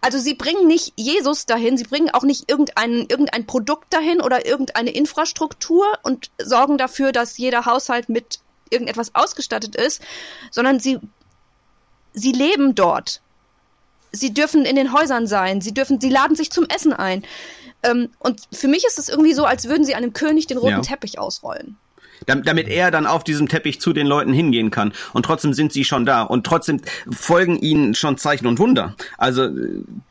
Also 0.01 0.17
sie 0.17 0.33
bringen 0.33 0.67
nicht 0.67 0.93
Jesus 0.95 1.45
dahin, 1.45 1.77
sie 1.77 1.83
bringen 1.83 2.09
auch 2.09 2.23
nicht 2.23 2.49
irgendein, 2.49 3.05
irgendein 3.07 3.45
Produkt 3.45 3.93
dahin 3.93 4.21
oder 4.21 4.45
irgendeine 4.45 4.91
Infrastruktur 4.91 5.85
und 6.01 6.31
sorgen 6.41 6.77
dafür, 6.77 7.11
dass 7.11 7.37
jeder 7.37 7.65
Haushalt 7.65 8.09
mit 8.09 8.39
irgendetwas 8.71 9.13
ausgestattet 9.13 9.75
ist, 9.75 10.01
sondern 10.49 10.79
sie, 10.79 10.99
sie 12.13 12.31
leben 12.31 12.73
dort 12.73 13.21
sie 14.11 14.33
dürfen 14.33 14.65
in 14.65 14.75
den 14.75 14.93
Häusern 14.93 15.27
sein, 15.27 15.61
sie 15.61 15.73
dürfen, 15.73 15.99
sie 15.99 16.09
laden 16.09 16.35
sich 16.35 16.51
zum 16.51 16.65
Essen 16.65 16.93
ein. 16.93 17.23
Ähm, 17.83 18.09
und 18.19 18.41
für 18.51 18.67
mich 18.67 18.85
ist 18.85 18.99
es 18.99 19.09
irgendwie 19.09 19.33
so, 19.33 19.45
als 19.45 19.67
würden 19.67 19.85
sie 19.85 19.95
einem 19.95 20.13
König 20.13 20.47
den 20.47 20.57
roten 20.57 20.71
ja. 20.71 20.81
Teppich 20.81 21.19
ausrollen 21.19 21.77
damit 22.25 22.67
er 22.67 22.91
dann 22.91 23.07
auf 23.07 23.23
diesem 23.23 23.47
Teppich 23.47 23.81
zu 23.81 23.93
den 23.93 24.07
Leuten 24.07 24.33
hingehen 24.33 24.71
kann. 24.71 24.93
Und 25.13 25.25
trotzdem 25.25 25.53
sind 25.53 25.73
sie 25.73 25.83
schon 25.83 26.05
da. 26.05 26.21
Und 26.21 26.45
trotzdem 26.45 26.81
folgen 27.11 27.57
ihnen 27.57 27.95
schon 27.95 28.17
Zeichen 28.17 28.47
und 28.47 28.59
Wunder. 28.59 28.95
Also 29.17 29.49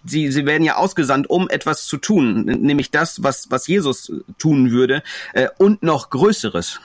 sie, 0.05 0.31
sie 0.31 0.47
werden 0.47 0.65
ja 0.65 0.77
ausgesandt, 0.77 1.31
um 1.31 1.49
etwas 1.49 1.87
zu 1.87 1.97
tun, 1.99 2.45
nämlich 2.45 2.91
das, 2.91 3.23
was, 3.23 3.51
was 3.51 3.67
Jesus 3.67 4.13
tun 4.39 4.71
würde, 4.71 5.03
äh, 5.35 5.49
und 5.59 5.83
noch 5.83 6.11
Größeres. 6.11 6.81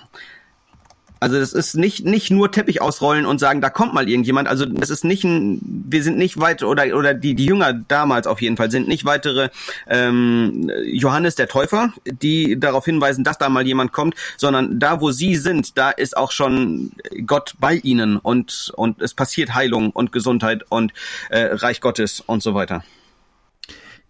Also 1.19 1.39
das 1.39 1.53
ist 1.53 1.75
nicht 1.75 2.05
nicht 2.05 2.29
nur 2.31 2.51
Teppich 2.51 2.81
ausrollen 2.81 3.25
und 3.25 3.39
sagen, 3.39 3.61
da 3.61 3.69
kommt 3.69 3.93
mal 3.93 4.07
irgendjemand. 4.09 4.47
Also 4.47 4.65
das 4.65 4.89
ist 4.89 5.03
nicht 5.03 5.23
ein, 5.23 5.59
wir 5.61 6.03
sind 6.03 6.17
nicht 6.17 6.39
weit 6.39 6.63
oder 6.63 6.95
oder 6.95 7.13
die 7.13 7.35
die 7.35 7.45
Jünger 7.45 7.73
damals 7.73 8.27
auf 8.27 8.41
jeden 8.41 8.57
Fall 8.57 8.69
sind 8.69 8.87
nicht 8.87 9.05
weitere 9.05 9.49
ähm, 9.87 10.69
Johannes 10.85 11.35
der 11.35 11.47
Täufer, 11.47 11.93
die 12.05 12.59
darauf 12.59 12.85
hinweisen, 12.85 13.23
dass 13.23 13.37
da 13.37 13.49
mal 13.49 13.65
jemand 13.65 13.91
kommt, 13.93 14.15
sondern 14.37 14.79
da 14.79 15.01
wo 15.01 15.11
sie 15.11 15.35
sind, 15.35 15.77
da 15.77 15.89
ist 15.91 16.17
auch 16.17 16.31
schon 16.31 16.91
Gott 17.25 17.55
bei 17.59 17.75
ihnen 17.75 18.17
und 18.17 18.71
und 18.75 19.01
es 19.01 19.13
passiert 19.13 19.55
Heilung 19.55 19.91
und 19.91 20.11
Gesundheit 20.11 20.65
und 20.69 20.93
äh, 21.29 21.45
Reich 21.53 21.81
Gottes 21.81 22.21
und 22.25 22.43
so 22.43 22.53
weiter. 22.53 22.83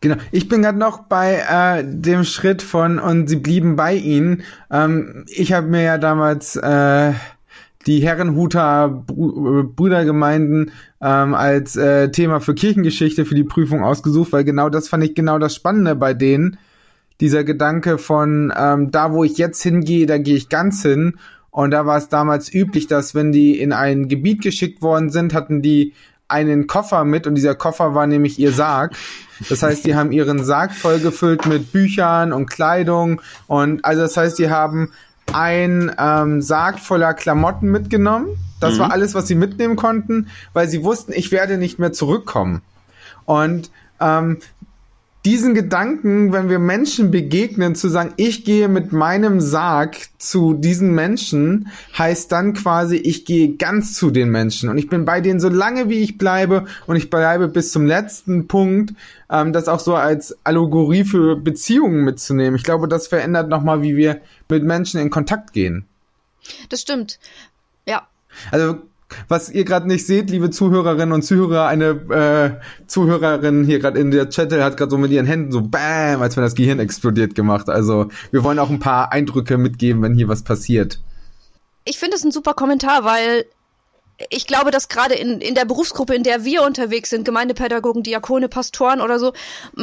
Genau, 0.01 0.17
ich 0.31 0.47
bin 0.49 0.61
gerade 0.61 0.77
noch 0.77 1.03
bei 1.03 1.43
äh, 1.49 1.83
dem 1.83 2.23
Schritt 2.23 2.61
von 2.61 2.99
und 2.99 3.27
sie 3.27 3.37
blieben 3.37 3.75
bei 3.75 3.95
ihnen. 3.95 4.43
Ähm, 4.69 5.25
ich 5.27 5.53
habe 5.53 5.67
mir 5.67 5.81
ja 5.81 5.97
damals 5.97 6.55
äh, 6.55 7.13
die 7.87 7.99
Herrenhuter 7.99 8.89
Br 8.89 9.63
Brüdergemeinden 9.63 10.71
ähm, 11.01 11.33
als 11.33 11.75
äh, 11.75 12.09
Thema 12.11 12.39
für 12.39 12.55
Kirchengeschichte 12.55 13.25
für 13.25 13.35
die 13.35 13.43
Prüfung 13.43 13.83
ausgesucht, 13.83 14.31
weil 14.31 14.43
genau 14.43 14.69
das 14.69 14.89
fand 14.89 15.03
ich 15.03 15.15
genau 15.15 15.39
das 15.39 15.55
Spannende 15.55 15.95
bei 15.95 16.13
denen. 16.13 16.57
Dieser 17.21 17.43
Gedanke 17.43 17.97
von 17.97 18.51
ähm, 18.57 18.91
da, 18.91 19.13
wo 19.13 19.23
ich 19.23 19.37
jetzt 19.37 19.61
hingehe, 19.63 20.05
da 20.05 20.17
gehe 20.17 20.35
ich 20.35 20.49
ganz 20.49 20.81
hin. 20.81 21.15
Und 21.49 21.71
da 21.71 21.85
war 21.85 21.97
es 21.97 22.09
damals 22.09 22.53
üblich, 22.53 22.87
dass 22.87 23.15
wenn 23.15 23.31
die 23.31 23.57
in 23.57 23.71
ein 23.71 24.09
Gebiet 24.09 24.41
geschickt 24.41 24.81
worden 24.81 25.09
sind, 25.09 25.33
hatten 25.33 25.61
die 25.61 25.93
einen 26.27 26.67
Koffer 26.67 27.03
mit 27.03 27.27
und 27.27 27.35
dieser 27.35 27.55
Koffer 27.55 27.93
war 27.93 28.07
nämlich 28.07 28.39
ihr 28.39 28.51
Sarg. 28.51 28.95
Das 29.49 29.61
heißt, 29.63 29.85
die 29.85 29.95
haben 29.95 30.11
ihren 30.11 30.43
Sarg 30.43 30.73
vollgefüllt 30.73 31.45
mit 31.45 31.71
Büchern 31.71 32.33
und 32.33 32.47
Kleidung 32.49 33.21
und 33.47 33.83
also 33.83 34.01
das 34.01 34.17
heißt, 34.17 34.39
die 34.39 34.49
haben 34.49 34.91
ein 35.33 35.93
ähm, 35.97 36.41
Sarg 36.41 36.79
voller 36.79 37.13
Klamotten 37.13 37.69
mitgenommen. 37.69 38.27
Das 38.59 38.75
mhm. 38.75 38.79
war 38.79 38.91
alles, 38.91 39.13
was 39.13 39.27
sie 39.27 39.35
mitnehmen 39.35 39.75
konnten, 39.75 40.27
weil 40.53 40.67
sie 40.69 40.83
wussten, 40.83 41.13
ich 41.13 41.31
werde 41.31 41.57
nicht 41.57 41.79
mehr 41.79 41.91
zurückkommen. 41.91 42.61
Und 43.25 43.71
ähm, 43.99 44.37
diesen 45.25 45.55
Gedanken, 45.55 46.31
wenn 46.31 46.49
wir 46.49 46.59
Menschen 46.59 47.09
begegnen, 47.09 47.73
zu 47.73 47.89
sagen, 47.89 48.13
ich 48.15 48.45
gehe 48.45 48.67
mit 48.67 48.93
meinem 48.93 49.41
Sarg 49.41 49.97
zu 50.19 50.53
diesen 50.53 50.93
Menschen, 50.93 51.69
heißt 51.97 52.31
dann 52.31 52.53
quasi, 52.53 52.97
ich 52.97 53.25
gehe 53.25 53.55
ganz 53.55 53.95
zu 53.95 54.11
den 54.11 54.29
Menschen 54.29 54.69
und 54.69 54.77
ich 54.77 54.87
bin 54.87 55.03
bei 55.03 55.21
denen 55.21 55.39
so 55.39 55.49
lange, 55.49 55.89
wie 55.89 55.99
ich 55.99 56.19
bleibe 56.19 56.65
und 56.85 56.95
ich 56.95 57.09
bleibe 57.09 57.47
bis 57.47 57.71
zum 57.71 57.87
letzten 57.87 58.47
Punkt, 58.47 58.93
ähm, 59.31 59.51
das 59.51 59.67
auch 59.67 59.79
so 59.79 59.95
als 59.95 60.37
Allegorie 60.43 61.03
für 61.03 61.35
Beziehungen 61.35 62.03
mitzunehmen. 62.03 62.55
Ich 62.55 62.63
glaube, 62.63 62.87
das 62.87 63.07
verändert 63.07 63.49
nochmal, 63.49 63.81
wie 63.81 63.97
wir 63.97 64.21
mit 64.47 64.63
Menschen 64.63 64.99
in 64.99 65.09
Kontakt 65.09 65.53
gehen. 65.53 65.85
Das 66.69 66.81
stimmt. 66.81 67.19
Ja. 67.87 68.07
Also 68.51 68.77
was 69.27 69.49
ihr 69.49 69.65
gerade 69.65 69.87
nicht 69.87 70.05
seht, 70.05 70.29
liebe 70.29 70.49
Zuhörerinnen 70.49 71.11
und 71.11 71.21
Zuhörer, 71.21 71.67
eine 71.67 72.59
äh, 72.59 72.85
Zuhörerin 72.87 73.63
hier 73.63 73.79
gerade 73.79 73.99
in 73.99 74.11
der 74.11 74.29
Chat 74.29 74.51
hat 74.53 74.77
gerade 74.77 74.91
so 74.91 74.97
mit 74.97 75.11
ihren 75.11 75.25
Händen 75.25 75.51
so 75.51 75.61
BAM, 75.61 76.21
als 76.21 76.35
wenn 76.35 76.43
das 76.43 76.55
Gehirn 76.55 76.79
explodiert 76.79 77.35
gemacht. 77.35 77.69
Also 77.69 78.09
wir 78.31 78.43
wollen 78.43 78.59
auch 78.59 78.69
ein 78.69 78.79
paar 78.79 79.11
Eindrücke 79.11 79.57
mitgeben, 79.57 80.01
wenn 80.01 80.15
hier 80.15 80.27
was 80.27 80.43
passiert. 80.43 80.99
Ich 81.85 81.99
finde 81.99 82.17
es 82.17 82.23
ein 82.23 82.31
super 82.31 82.53
Kommentar, 82.53 83.03
weil 83.03 83.45
ich 84.29 84.47
glaube, 84.47 84.71
dass 84.71 84.87
gerade 84.87 85.13
in, 85.15 85.41
in 85.41 85.55
der 85.55 85.65
Berufsgruppe, 85.65 86.15
in 86.15 86.23
der 86.23 86.45
wir 86.45 86.63
unterwegs 86.63 87.09
sind, 87.09 87.25
Gemeindepädagogen, 87.25 88.03
Diakone, 88.03 88.47
Pastoren 88.47 89.01
oder 89.01 89.19
so, 89.19 89.33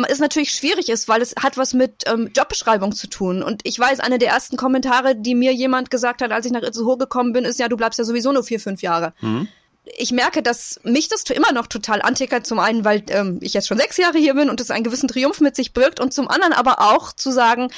es 0.08 0.20
natürlich 0.20 0.52
schwierig 0.52 0.88
ist, 0.88 1.06
weil 1.08 1.20
es 1.20 1.34
hat 1.40 1.58
was 1.58 1.74
mit 1.74 2.04
ähm, 2.06 2.30
Jobbeschreibung 2.34 2.92
zu 2.92 3.08
tun. 3.08 3.42
Und 3.42 3.60
ich 3.64 3.78
weiß, 3.78 4.00
eine 4.00 4.18
der 4.18 4.30
ersten 4.30 4.56
Kommentare, 4.56 5.16
die 5.16 5.34
mir 5.34 5.52
jemand 5.52 5.90
gesagt 5.90 6.22
hat, 6.22 6.32
als 6.32 6.46
ich 6.46 6.52
nach 6.52 6.62
Itzehoe 6.62 6.96
gekommen 6.96 7.32
bin, 7.32 7.44
ist 7.44 7.58
ja, 7.58 7.68
du 7.68 7.76
bleibst 7.76 7.98
ja 7.98 8.04
sowieso 8.04 8.32
nur 8.32 8.44
vier, 8.44 8.60
fünf 8.60 8.80
Jahre. 8.80 9.12
Mhm. 9.20 9.48
Ich 9.96 10.12
merke, 10.12 10.42
dass 10.42 10.80
mich 10.84 11.08
das 11.08 11.24
immer 11.24 11.52
noch 11.52 11.66
total 11.66 12.00
antickert. 12.02 12.46
Zum 12.46 12.60
einen, 12.60 12.84
weil 12.84 13.02
ähm, 13.08 13.38
ich 13.42 13.52
jetzt 13.52 13.66
schon 13.66 13.78
sechs 13.78 13.96
Jahre 13.96 14.16
hier 14.16 14.34
bin 14.34 14.48
und 14.48 14.60
es 14.60 14.70
einen 14.70 14.84
gewissen 14.84 15.08
Triumph 15.08 15.40
mit 15.40 15.56
sich 15.56 15.72
birgt. 15.72 16.00
Und 16.00 16.14
zum 16.14 16.28
anderen 16.28 16.52
aber 16.52 16.80
auch 16.80 17.12
zu 17.12 17.32
sagen, 17.32 17.70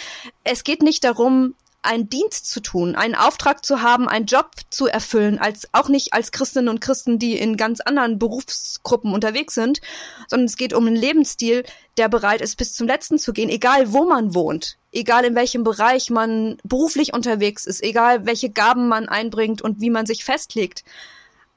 es 0.44 0.64
geht 0.64 0.82
nicht 0.82 1.02
darum, 1.02 1.54
einen 1.85 2.09
Dienst 2.09 2.50
zu 2.50 2.61
tun, 2.61 2.97
einen 2.97 3.14
Auftrag 3.14 3.64
zu 3.64 3.83
haben, 3.83 4.09
einen 4.09 4.26
Job 4.26 4.50
zu 4.71 4.87
erfüllen, 4.87 5.38
als 5.38 5.69
auch 5.73 5.88
nicht 5.88 6.12
als 6.12 6.33
Christinnen 6.33 6.69
und 6.69 6.81
Christen, 6.81 7.19
die 7.19 7.37
in 7.37 7.57
ganz 7.57 7.81
anderen 7.81 8.19
Berufsgruppen 8.19 9.12
unterwegs 9.12 9.55
sind, 9.55 9.81
sondern 10.29 10.47
es 10.47 10.57
geht 10.57 10.73
um 10.73 10.87
einen 10.87 10.97
Lebensstil, 10.97 11.64
der 11.97 12.09
bereit 12.09 12.41
ist, 12.41 12.57
bis 12.57 12.73
zum 12.73 12.87
Letzten 12.87 13.19
zu 13.19 13.33
gehen, 13.33 13.50
egal 13.50 13.93
wo 13.93 14.05
man 14.05 14.35
wohnt, 14.35 14.79
egal 14.93 15.25
in 15.25 15.35
welchem 15.35 15.62
Bereich 15.62 16.11
man 16.11 16.57
beruflich 16.64 17.12
unterwegs 17.12 17.67
ist, 17.67 17.83
egal 17.83 18.26
welche 18.26 18.50
Gaben 18.50 18.88
man 18.88 19.09
einbringt 19.09 19.62
und 19.62 19.81
wie 19.81 19.91
man 19.91 20.07
sich 20.07 20.25
festlegt. 20.25 20.85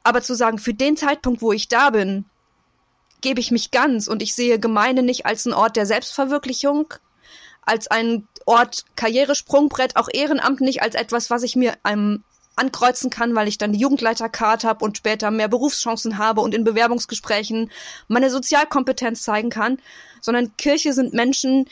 Aber 0.04 0.22
zu 0.22 0.36
sagen, 0.36 0.58
für 0.58 0.74
den 0.74 0.98
Zeitpunkt, 0.98 1.42
wo 1.42 1.52
ich 1.52 1.68
da 1.68 1.90
bin, 1.90 2.26
gebe 3.22 3.40
ich 3.40 3.52
mich 3.52 3.72
ganz 3.72 4.08
und 4.08 4.22
ich 4.22 4.36
sehe 4.36 4.60
Gemeinde 4.60 5.04
nicht 5.04 5.26
als 5.26 5.46
einen 5.46 5.56
Ort 5.56 5.76
der 5.76 5.86
Selbstverwirklichung, 5.86 6.94
als 7.68 7.88
ein 7.88 8.28
Ort 8.46 8.86
Karrieresprungbrett, 8.96 9.98
auch 9.98 10.08
Ehrenamt 10.12 10.62
nicht 10.62 10.82
als 10.82 10.96
etwas, 10.96 11.30
was 11.30 11.44
ich 11.44 11.56
mir 11.56 11.74
ähm, 11.86 12.24
ankreuzen 12.56 13.10
kann, 13.10 13.36
weil 13.36 13.48
ich 13.48 13.58
dann 13.58 13.74
die 13.74 13.80
Jugendleiterkarte 13.80 14.68
habe 14.68 14.84
und 14.84 14.98
später 14.98 15.30
mehr 15.32 15.50
Berufschancen 15.50 16.18
habe 16.18 16.42
und 16.42 16.56
in 16.56 16.64
Bewerbungsgesprächen 16.64 17.70
meine 18.08 18.30
Sozialkompetenz 18.30 19.22
zeigen 19.22 19.50
kann, 19.50 19.78
sondern 20.22 20.56
Kirche 20.58 20.94
sind 20.94 21.14
Menschen, 21.14 21.66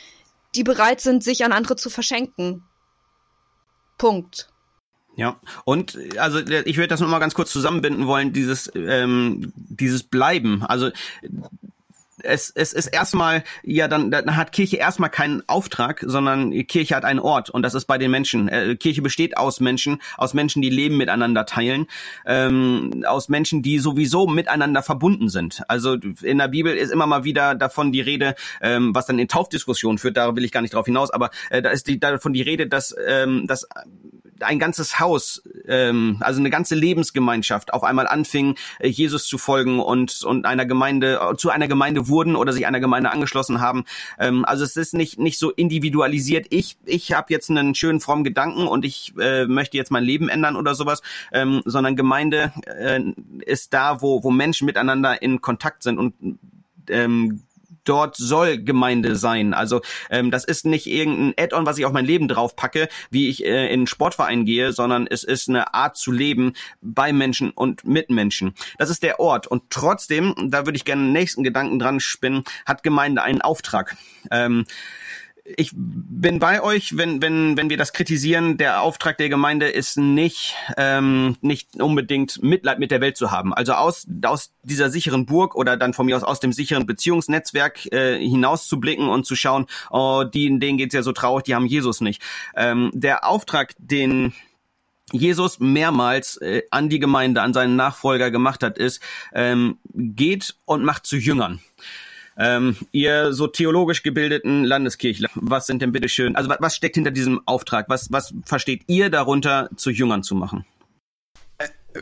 die 0.54 0.62
bereit 0.62 1.00
sind, 1.00 1.24
sich 1.24 1.44
an 1.44 1.52
andere 1.52 1.76
zu 1.76 1.90
verschenken. 1.90 2.62
Punkt. 3.98 4.48
Ja, 5.16 5.40
und 5.64 5.98
also 6.18 6.40
ich 6.40 6.76
würde 6.76 6.88
das 6.88 7.00
nochmal 7.00 7.20
ganz 7.20 7.34
kurz 7.34 7.50
zusammenbinden 7.50 8.06
wollen, 8.06 8.34
dieses, 8.34 8.70
ähm, 8.74 9.50
dieses 9.54 10.02
Bleiben. 10.02 10.62
Also 10.62 10.90
es, 12.22 12.50
es 12.50 12.72
ist 12.72 12.86
erstmal, 12.86 13.44
ja, 13.62 13.88
dann, 13.88 14.10
dann 14.10 14.36
hat 14.36 14.52
Kirche 14.52 14.76
erstmal 14.76 15.10
keinen 15.10 15.46
Auftrag, 15.48 16.02
sondern 16.06 16.50
Kirche 16.66 16.96
hat 16.96 17.04
einen 17.04 17.20
Ort 17.20 17.50
und 17.50 17.62
das 17.62 17.74
ist 17.74 17.86
bei 17.86 17.98
den 17.98 18.10
Menschen. 18.10 18.48
Äh, 18.48 18.76
Kirche 18.76 19.02
besteht 19.02 19.36
aus 19.36 19.60
Menschen, 19.60 20.00
aus 20.16 20.34
Menschen, 20.34 20.62
die 20.62 20.70
Leben 20.70 20.96
miteinander 20.96 21.46
teilen, 21.46 21.86
ähm, 22.24 23.04
aus 23.06 23.28
Menschen, 23.28 23.62
die 23.62 23.78
sowieso 23.78 24.26
miteinander 24.26 24.82
verbunden 24.82 25.28
sind. 25.28 25.62
Also 25.68 25.94
in 26.22 26.38
der 26.38 26.48
Bibel 26.48 26.74
ist 26.74 26.90
immer 26.90 27.06
mal 27.06 27.24
wieder 27.24 27.54
davon 27.54 27.92
die 27.92 28.00
Rede, 28.00 28.34
ähm, 28.60 28.94
was 28.94 29.06
dann 29.06 29.18
in 29.18 29.28
Taufdiskussionen 29.28 29.98
führt, 29.98 30.16
da 30.16 30.34
will 30.34 30.44
ich 30.44 30.52
gar 30.52 30.62
nicht 30.62 30.74
drauf 30.74 30.86
hinaus, 30.86 31.10
aber 31.10 31.30
äh, 31.50 31.60
da 31.60 31.70
ist 31.70 31.86
die, 31.86 32.00
davon 32.00 32.32
die 32.32 32.42
Rede, 32.42 32.66
dass, 32.66 32.94
ähm, 33.06 33.46
dass 33.46 33.68
ein 34.40 34.58
ganzes 34.58 35.00
Haus, 35.00 35.42
ähm, 35.66 36.18
also 36.20 36.40
eine 36.40 36.50
ganze 36.50 36.74
Lebensgemeinschaft 36.74 37.72
auf 37.72 37.84
einmal 37.84 38.06
anfing, 38.06 38.56
äh, 38.78 38.88
Jesus 38.88 39.26
zu 39.26 39.38
folgen 39.38 39.80
und, 39.80 40.22
und 40.24 40.46
einer 40.46 40.66
Gemeinde, 40.66 41.20
äh, 41.20 41.36
zu 41.36 41.50
einer 41.50 41.68
Gemeinde 41.68 42.08
wurden 42.16 42.34
oder 42.34 42.54
sich 42.54 42.66
einer 42.66 42.80
Gemeinde 42.80 43.12
angeschlossen 43.12 43.60
haben. 43.60 43.84
Ähm, 44.18 44.46
also 44.46 44.64
es 44.64 44.76
ist 44.76 44.94
nicht, 44.94 45.18
nicht 45.18 45.38
so 45.38 45.50
individualisiert. 45.50 46.46
Ich, 46.48 46.78
ich 46.86 47.12
habe 47.12 47.32
jetzt 47.32 47.50
einen 47.50 47.74
schönen 47.74 48.00
frommen 48.00 48.24
Gedanken 48.24 48.66
und 48.66 48.86
ich 48.86 49.12
äh, 49.20 49.44
möchte 49.44 49.76
jetzt 49.76 49.90
mein 49.90 50.02
Leben 50.02 50.30
ändern 50.30 50.56
oder 50.56 50.74
sowas, 50.74 51.02
ähm, 51.32 51.60
sondern 51.66 51.94
Gemeinde 51.94 52.52
äh, 52.64 53.00
ist 53.44 53.74
da, 53.74 54.00
wo, 54.00 54.24
wo 54.24 54.30
Menschen 54.30 54.64
miteinander 54.64 55.20
in 55.20 55.42
Kontakt 55.42 55.82
sind 55.82 55.98
und 55.98 56.14
ähm, 56.88 57.42
dort 57.88 58.16
soll 58.16 58.58
Gemeinde 58.58 59.16
sein. 59.16 59.54
Also 59.54 59.80
ähm, 60.10 60.30
das 60.30 60.44
ist 60.44 60.66
nicht 60.66 60.86
irgendein 60.86 61.34
Add-on, 61.38 61.66
was 61.66 61.78
ich 61.78 61.86
auf 61.86 61.92
mein 61.92 62.04
Leben 62.04 62.28
drauf 62.28 62.56
packe, 62.56 62.88
wie 63.10 63.28
ich 63.28 63.44
äh, 63.44 63.66
in 63.66 63.80
einen 63.80 63.86
Sportverein 63.86 64.44
gehe, 64.44 64.72
sondern 64.72 65.06
es 65.06 65.24
ist 65.24 65.48
eine 65.48 65.74
Art 65.74 65.96
zu 65.96 66.12
leben 66.12 66.52
bei 66.80 67.12
Menschen 67.12 67.50
und 67.50 67.84
mit 67.84 68.10
Menschen. 68.10 68.54
Das 68.78 68.90
ist 68.90 69.02
der 69.02 69.20
Ort. 69.20 69.46
Und 69.46 69.70
trotzdem, 69.70 70.34
da 70.50 70.66
würde 70.66 70.76
ich 70.76 70.84
gerne 70.84 71.02
den 71.02 71.12
nächsten 71.12 71.42
Gedanken 71.42 71.78
dran 71.78 72.00
spinnen, 72.00 72.44
hat 72.64 72.82
Gemeinde 72.82 73.22
einen 73.22 73.40
Auftrag. 73.40 73.96
Ähm, 74.30 74.64
ich 75.56 75.70
bin 75.74 76.38
bei 76.38 76.62
euch, 76.62 76.96
wenn, 76.96 77.22
wenn, 77.22 77.56
wenn 77.56 77.70
wir 77.70 77.76
das 77.76 77.92
kritisieren. 77.92 78.56
Der 78.56 78.82
Auftrag 78.82 79.18
der 79.18 79.28
Gemeinde 79.28 79.68
ist 79.68 79.96
nicht, 79.96 80.54
ähm, 80.76 81.36
nicht 81.40 81.80
unbedingt 81.80 82.42
Mitleid 82.42 82.78
mit 82.78 82.90
der 82.90 83.00
Welt 83.00 83.16
zu 83.16 83.30
haben. 83.30 83.54
Also 83.54 83.74
aus, 83.74 84.06
aus 84.24 84.52
dieser 84.62 84.90
sicheren 84.90 85.26
Burg 85.26 85.54
oder 85.54 85.76
dann 85.76 85.94
von 85.94 86.06
mir 86.06 86.16
aus 86.16 86.24
aus 86.24 86.40
dem 86.40 86.52
sicheren 86.52 86.86
Beziehungsnetzwerk 86.86 87.86
äh, 87.92 88.18
hinauszublicken 88.18 89.08
und 89.08 89.26
zu 89.26 89.36
schauen, 89.36 89.66
oh, 89.90 90.24
die, 90.24 90.58
denen 90.58 90.78
geht's 90.78 90.94
ja 90.94 91.02
so 91.02 91.12
traurig, 91.12 91.44
die 91.44 91.54
haben 91.54 91.66
Jesus 91.66 92.00
nicht. 92.00 92.22
Ähm, 92.56 92.90
der 92.92 93.26
Auftrag, 93.26 93.74
den 93.78 94.32
Jesus 95.12 95.60
mehrmals 95.60 96.36
äh, 96.38 96.62
an 96.70 96.88
die 96.88 96.98
Gemeinde, 96.98 97.42
an 97.42 97.54
seinen 97.54 97.76
Nachfolger 97.76 98.30
gemacht 98.30 98.62
hat, 98.62 98.76
ist, 98.76 99.00
ähm, 99.32 99.78
geht 99.94 100.56
und 100.64 100.84
macht 100.84 101.06
zu 101.06 101.16
Jüngern. 101.16 101.60
Ähm, 102.38 102.76
ihr 102.92 103.32
so 103.32 103.46
theologisch 103.46 104.02
gebildeten 104.02 104.64
Landeskirchler, 104.64 105.30
was 105.34 105.66
sind 105.66 105.80
denn 105.80 105.92
bitte 105.92 106.08
schön, 106.08 106.36
also 106.36 106.50
was 106.58 106.76
steckt 106.76 106.96
hinter 106.96 107.10
diesem 107.10 107.40
Auftrag? 107.46 107.88
Was, 107.88 108.12
was 108.12 108.34
versteht 108.44 108.82
ihr 108.88 109.08
darunter, 109.08 109.70
zu 109.76 109.90
Jüngern 109.90 110.22
zu 110.22 110.34
machen? 110.34 110.66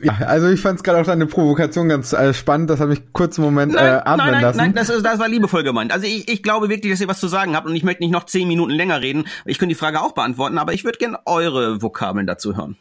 Ja, 0.03 0.15
also 0.27 0.49
ich 0.49 0.61
fand 0.61 0.79
es 0.79 0.83
gerade 0.83 1.01
auch 1.01 1.05
deine 1.05 1.27
Provokation 1.27 1.89
ganz 1.89 2.13
äh, 2.13 2.35
spannend. 2.35 2.71
Das 2.71 2.81
hat 2.81 2.89
mich 2.89 3.13
kurz 3.13 3.39
einen 3.39 3.47
Moment 3.47 3.75
nein, 3.75 3.87
äh, 3.87 3.89
atmen 3.91 4.17
nein, 4.17 4.33
nein, 4.33 4.43
lassen. 4.43 4.57
Nein, 4.59 4.75
das, 4.75 4.89
ist, 4.89 5.05
das 5.05 5.19
war 5.19 5.29
liebevoll 5.29 5.63
gemeint. 5.63 5.93
Also 5.93 6.07
ich, 6.07 6.29
ich 6.29 6.43
glaube 6.43 6.69
wirklich, 6.69 6.93
dass 6.93 7.01
ihr 7.01 7.09
was 7.09 7.21
zu 7.21 7.29
sagen 7.29 7.55
habt 7.55 7.67
und 7.67 7.77
ich 7.77 7.85
möchte 7.85 8.03
nicht 8.03 8.13
noch 8.13 8.25
zehn 8.25 8.49
Minuten 8.49 8.73
länger 8.73 9.01
reden. 9.01 9.27
Ich 9.45 9.59
könnte 9.59 9.75
die 9.75 9.79
Frage 9.79 10.01
auch 10.01 10.13
beantworten, 10.13 10.59
aber 10.59 10.73
ich 10.73 10.85
würde 10.85 10.99
gerne 10.99 11.19
eure 11.27 11.83
Vokabeln 11.83 12.27
dazu 12.27 12.57
hören. 12.57 12.77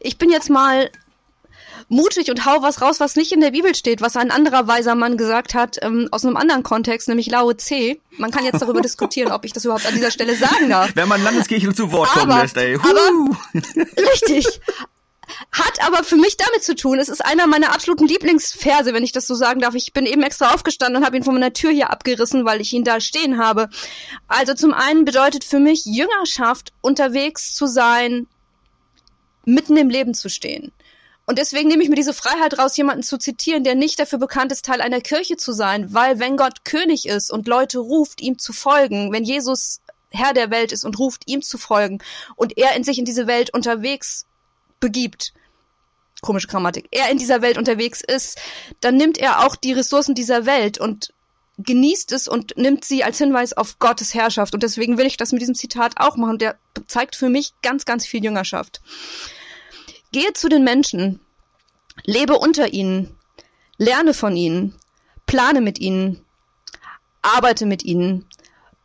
Ich 0.00 0.18
bin 0.18 0.30
jetzt 0.30 0.50
mal 0.50 0.90
mutig 1.88 2.30
und 2.30 2.44
hau 2.46 2.62
was 2.62 2.80
raus, 2.82 3.00
was 3.00 3.16
nicht 3.16 3.32
in 3.32 3.40
der 3.40 3.50
Bibel 3.50 3.74
steht, 3.74 4.00
was 4.00 4.16
ein 4.16 4.30
anderer 4.30 4.66
weiser 4.66 4.94
Mann 4.94 5.16
gesagt 5.16 5.54
hat, 5.54 5.78
ähm, 5.82 6.08
aus 6.10 6.24
einem 6.24 6.36
anderen 6.36 6.62
Kontext, 6.62 7.08
nämlich 7.08 7.30
Lao 7.30 7.52
Tse. 7.52 7.98
Man 8.16 8.30
kann 8.30 8.44
jetzt 8.44 8.60
darüber 8.60 8.80
diskutieren, 8.82 9.32
ob 9.32 9.44
ich 9.44 9.52
das 9.52 9.64
überhaupt 9.64 9.86
an 9.86 9.94
dieser 9.94 10.10
Stelle 10.10 10.34
sagen 10.36 10.68
darf. 10.68 10.90
Wenn 10.94 11.08
man 11.08 11.22
Landeskirche 11.22 11.72
zu 11.74 11.92
Wort 11.92 12.08
kommen 12.10 12.38
lässt, 12.38 12.56
ey. 12.56 12.76
Aber, 12.76 13.36
richtig. 14.12 14.60
Hat 15.52 15.86
aber 15.86 16.04
für 16.04 16.16
mich 16.16 16.36
damit 16.36 16.62
zu 16.62 16.74
tun, 16.74 16.98
es 16.98 17.08
ist 17.08 17.24
einer 17.24 17.46
meiner 17.46 17.74
absoluten 17.74 18.06
Lieblingsverse, 18.06 18.94
wenn 18.94 19.04
ich 19.04 19.12
das 19.12 19.26
so 19.26 19.34
sagen 19.34 19.60
darf. 19.60 19.74
Ich 19.74 19.92
bin 19.92 20.06
eben 20.06 20.22
extra 20.22 20.54
aufgestanden 20.54 20.96
und 20.96 21.06
habe 21.06 21.16
ihn 21.16 21.24
von 21.24 21.34
meiner 21.34 21.52
Tür 21.52 21.70
hier 21.70 21.90
abgerissen, 21.90 22.44
weil 22.44 22.60
ich 22.60 22.72
ihn 22.72 22.84
da 22.84 23.00
stehen 23.00 23.38
habe. 23.38 23.68
Also 24.26 24.54
zum 24.54 24.72
einen 24.72 25.04
bedeutet 25.04 25.44
für 25.44 25.58
mich 25.58 25.84
Jüngerschaft, 25.84 26.72
unterwegs 26.80 27.54
zu 27.54 27.66
sein, 27.66 28.26
mitten 29.44 29.76
im 29.76 29.90
Leben 29.90 30.14
zu 30.14 30.30
stehen. 30.30 30.72
Und 31.28 31.36
deswegen 31.36 31.68
nehme 31.68 31.82
ich 31.82 31.90
mir 31.90 31.94
diese 31.94 32.14
Freiheit 32.14 32.58
raus, 32.58 32.74
jemanden 32.78 33.02
zu 33.02 33.18
zitieren, 33.18 33.62
der 33.62 33.74
nicht 33.74 33.98
dafür 33.98 34.18
bekannt 34.18 34.50
ist, 34.50 34.64
Teil 34.64 34.80
einer 34.80 35.02
Kirche 35.02 35.36
zu 35.36 35.52
sein, 35.52 35.92
weil 35.92 36.18
wenn 36.18 36.38
Gott 36.38 36.64
König 36.64 37.06
ist 37.06 37.30
und 37.30 37.46
Leute 37.46 37.80
ruft, 37.80 38.22
ihm 38.22 38.38
zu 38.38 38.54
folgen, 38.54 39.12
wenn 39.12 39.24
Jesus 39.24 39.82
Herr 40.08 40.32
der 40.32 40.50
Welt 40.50 40.72
ist 40.72 40.86
und 40.86 40.98
ruft, 40.98 41.24
ihm 41.26 41.42
zu 41.42 41.58
folgen 41.58 41.98
und 42.34 42.56
er 42.56 42.74
in 42.76 42.82
sich 42.82 42.98
in 42.98 43.04
diese 43.04 43.26
Welt 43.26 43.52
unterwegs 43.52 44.24
begibt, 44.80 45.34
komische 46.22 46.48
Grammatik, 46.48 46.88
er 46.92 47.10
in 47.10 47.18
dieser 47.18 47.42
Welt 47.42 47.58
unterwegs 47.58 48.00
ist, 48.00 48.38
dann 48.80 48.96
nimmt 48.96 49.18
er 49.18 49.44
auch 49.44 49.54
die 49.54 49.74
Ressourcen 49.74 50.14
dieser 50.14 50.46
Welt 50.46 50.78
und 50.78 51.12
genießt 51.58 52.10
es 52.12 52.26
und 52.26 52.56
nimmt 52.56 52.86
sie 52.86 53.04
als 53.04 53.18
Hinweis 53.18 53.52
auf 53.52 53.78
Gottes 53.78 54.14
Herrschaft. 54.14 54.54
Und 54.54 54.62
deswegen 54.62 54.96
will 54.96 55.04
ich 55.04 55.18
das 55.18 55.32
mit 55.32 55.42
diesem 55.42 55.54
Zitat 55.54 55.92
auch 55.98 56.16
machen. 56.16 56.38
Der 56.38 56.56
zeigt 56.86 57.16
für 57.16 57.28
mich 57.28 57.52
ganz, 57.60 57.84
ganz 57.84 58.06
viel 58.06 58.24
Jüngerschaft. 58.24 58.80
Gehe 60.12 60.32
zu 60.32 60.48
den 60.48 60.64
Menschen, 60.64 61.20
lebe 62.04 62.38
unter 62.38 62.72
ihnen, 62.72 63.16
lerne 63.76 64.14
von 64.14 64.36
ihnen, 64.36 64.74
plane 65.26 65.60
mit 65.60 65.78
ihnen, 65.78 66.24
arbeite 67.22 67.66
mit 67.66 67.84
ihnen, 67.84 68.24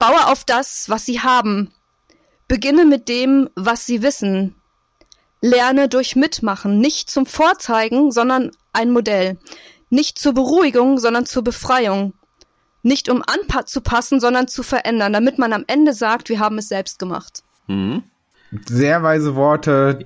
Baue 0.03 0.27
auf 0.27 0.43
das, 0.43 0.89
was 0.89 1.05
sie 1.05 1.21
haben. 1.21 1.71
Beginne 2.49 2.83
mit 2.83 3.07
dem, 3.07 3.49
was 3.55 3.85
sie 3.85 4.01
wissen. 4.01 4.53
Lerne 5.39 5.87
durch 5.87 6.17
Mitmachen, 6.17 6.79
nicht 6.79 7.09
zum 7.09 7.25
Vorzeigen, 7.25 8.11
sondern 8.11 8.51
ein 8.73 8.91
Modell. 8.91 9.37
Nicht 9.89 10.19
zur 10.19 10.33
Beruhigung, 10.33 10.97
sondern 10.97 11.25
zur 11.25 11.41
Befreiung. 11.41 12.13
Nicht 12.81 13.07
um 13.07 13.23
anzupassen, 13.25 14.19
sondern 14.19 14.49
zu 14.49 14.61
verändern, 14.61 15.13
damit 15.13 15.39
man 15.39 15.53
am 15.53 15.63
Ende 15.67 15.93
sagt, 15.93 16.27
wir 16.27 16.39
haben 16.39 16.57
es 16.57 16.67
selbst 16.67 16.99
gemacht. 16.99 17.43
Mhm. 17.67 18.03
Sehr 18.65 19.03
weise 19.03 19.37
Worte. 19.37 20.05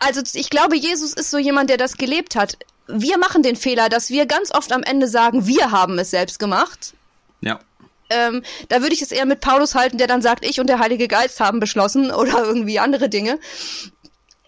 Also 0.00 0.22
ich 0.32 0.50
glaube, 0.50 0.76
Jesus 0.76 1.12
ist 1.12 1.30
so 1.30 1.38
jemand, 1.38 1.70
der 1.70 1.76
das 1.76 1.96
gelebt 1.96 2.34
hat. 2.34 2.56
Wir 2.88 3.18
machen 3.18 3.42
den 3.42 3.54
Fehler, 3.54 3.88
dass 3.88 4.08
wir 4.08 4.26
ganz 4.26 4.52
oft 4.52 4.72
am 4.72 4.82
Ende 4.82 5.06
sagen, 5.06 5.46
wir 5.46 5.70
haben 5.70 5.98
es 5.98 6.10
selbst 6.10 6.38
gemacht. 6.38 6.94
Ja. 7.42 7.60
Ähm, 8.08 8.42
da 8.68 8.80
würde 8.80 8.94
ich 8.94 9.02
es 9.02 9.12
eher 9.12 9.26
mit 9.26 9.40
Paulus 9.40 9.74
halten, 9.76 9.98
der 9.98 10.08
dann 10.08 10.22
sagt, 10.22 10.44
ich 10.44 10.58
und 10.58 10.66
der 10.66 10.80
Heilige 10.80 11.06
Geist 11.06 11.38
haben 11.38 11.60
beschlossen 11.60 12.10
oder 12.10 12.44
irgendwie 12.44 12.80
andere 12.80 13.08
Dinge. 13.08 13.38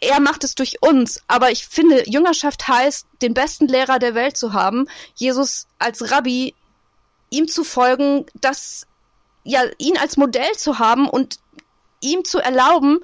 Er 0.00 0.18
macht 0.18 0.42
es 0.42 0.56
durch 0.56 0.82
uns, 0.82 1.22
aber 1.28 1.52
ich 1.52 1.66
finde, 1.66 2.10
Jüngerschaft 2.10 2.66
heißt, 2.66 3.06
den 3.20 3.34
besten 3.34 3.68
Lehrer 3.68 4.00
der 4.00 4.16
Welt 4.16 4.36
zu 4.36 4.52
haben, 4.52 4.88
Jesus 5.14 5.68
als 5.78 6.10
Rabbi, 6.10 6.56
ihm 7.30 7.46
zu 7.46 7.62
folgen, 7.62 8.26
das, 8.40 8.86
ja, 9.44 9.62
ihn 9.78 9.96
als 9.96 10.16
Modell 10.16 10.52
zu 10.56 10.80
haben 10.80 11.08
und 11.08 11.38
ihm 12.00 12.24
zu 12.24 12.40
erlauben, 12.40 12.98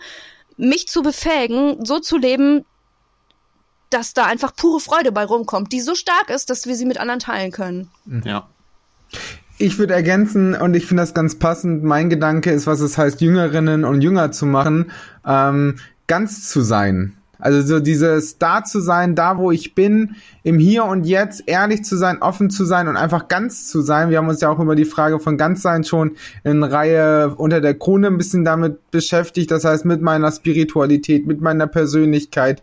mich 0.59 0.88
zu 0.88 1.03
befähigen, 1.03 1.85
so 1.85 2.00
zu 2.00 2.19
leben, 2.19 2.65
dass 3.91 4.12
da 4.12 4.27
einfach 4.27 4.55
pure 4.55 4.81
Freude 4.81 5.12
bei 5.12 5.25
rumkommt, 5.25 5.73
die 5.73 5.81
so 5.81 5.95
stark 5.95 6.29
ist, 6.29 6.50
dass 6.50 6.67
wir 6.67 6.75
sie 6.75 6.85
mit 6.85 6.99
anderen 6.99 7.21
teilen 7.21 7.53
können. 7.53 7.91
Ja. 8.25 8.49
Ich 9.57 9.79
würde 9.79 9.95
ergänzen, 9.95 10.55
und 10.55 10.75
ich 10.75 10.87
finde 10.87 11.03
das 11.03 11.15
ganz 11.15 11.38
passend, 11.38 11.83
mein 11.83 12.11
Gedanke 12.11 12.50
ist, 12.50 12.67
was 12.67 12.81
es 12.81 12.99
heißt, 12.99 13.21
Jüngerinnen 13.21 13.85
und 13.85 14.03
Jünger 14.03 14.31
zu 14.31 14.47
machen, 14.47 14.93
ähm, 15.27 15.77
ganz 16.07 16.49
zu 16.49 16.61
sein. 16.61 17.18
Also 17.38 17.62
so 17.62 17.80
dieses 17.80 18.38
da 18.38 18.64
zu 18.64 18.80
sein, 18.80 19.14
da 19.14 19.38
wo 19.38 19.50
ich 19.50 19.75
bin, 19.75 20.16
im 20.42 20.59
Hier 20.59 20.85
und 20.85 21.04
Jetzt 21.04 21.45
ehrlich 21.47 21.85
zu 21.85 21.97
sein, 21.97 22.21
offen 22.21 22.50
zu 22.50 22.64
sein 22.64 22.88
und 22.88 22.97
einfach 22.97 23.28
ganz 23.28 23.68
zu 23.68 23.80
sein. 23.80 24.11
Wir 24.11 24.18
haben 24.18 24.28
uns 24.28 24.40
ja 24.40 24.49
auch 24.49 24.59
über 24.59 24.75
die 24.75 24.85
Frage 24.85 25.21
von 25.21 25.38
Ganzsein 25.38 25.85
schon 25.85 26.16
in 26.42 26.62
Reihe 26.62 27.35
unter 27.37 27.61
der 27.61 27.75
Krone 27.75 28.09
ein 28.09 28.18
bisschen 28.18 28.45
damit 28.45 28.90
beschäftigt. 28.90 29.50
Das 29.50 29.64
heißt, 29.64 29.85
mit 29.85 30.02
meiner 30.02 30.33
Spiritualität, 30.33 31.26
mit 31.26 31.40
meiner 31.40 31.66
Persönlichkeit. 31.66 32.62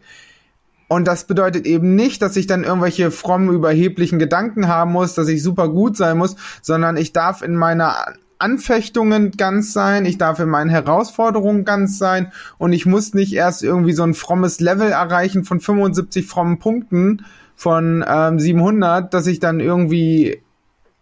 Und 0.88 1.08
das 1.08 1.26
bedeutet 1.26 1.66
eben 1.66 1.96
nicht, 1.96 2.22
dass 2.22 2.36
ich 2.36 2.46
dann 2.46 2.64
irgendwelche 2.64 3.10
frommen, 3.10 3.50
überheblichen 3.50 4.20
Gedanken 4.20 4.68
haben 4.68 4.92
muss, 4.92 5.16
dass 5.16 5.28
ich 5.28 5.42
super 5.42 5.70
gut 5.70 5.98
sein 5.98 6.18
muss, 6.18 6.36
sondern 6.62 6.96
ich 6.98 7.12
darf 7.12 7.42
in 7.42 7.56
meiner 7.56 7.96
Anfechtungen 8.40 9.32
ganz 9.32 9.74
sein, 9.74 10.06
ich 10.06 10.18
darf 10.18 10.40
in 10.40 10.50
meinen 10.50 10.70
Herausforderungen 10.70 11.66
ganz 11.66 11.98
sein 11.98 12.32
und 12.58 12.74
ich 12.74 12.86
muss 12.86 13.14
nicht 13.14 13.34
erst 13.34 13.64
irgendwie 13.64 13.94
so 13.94 14.04
ein 14.04 14.14
frommes 14.14 14.60
Level 14.60 14.90
erreichen 14.90 15.44
von 15.44 15.60
75 15.60 16.28
frommen 16.28 16.60
Punkten 16.60 17.26
von 17.56 18.04
ähm, 18.08 18.40
700, 18.40 19.14
dass 19.14 19.28
ich 19.28 19.40
dann 19.40 19.60
irgendwie 19.60 20.42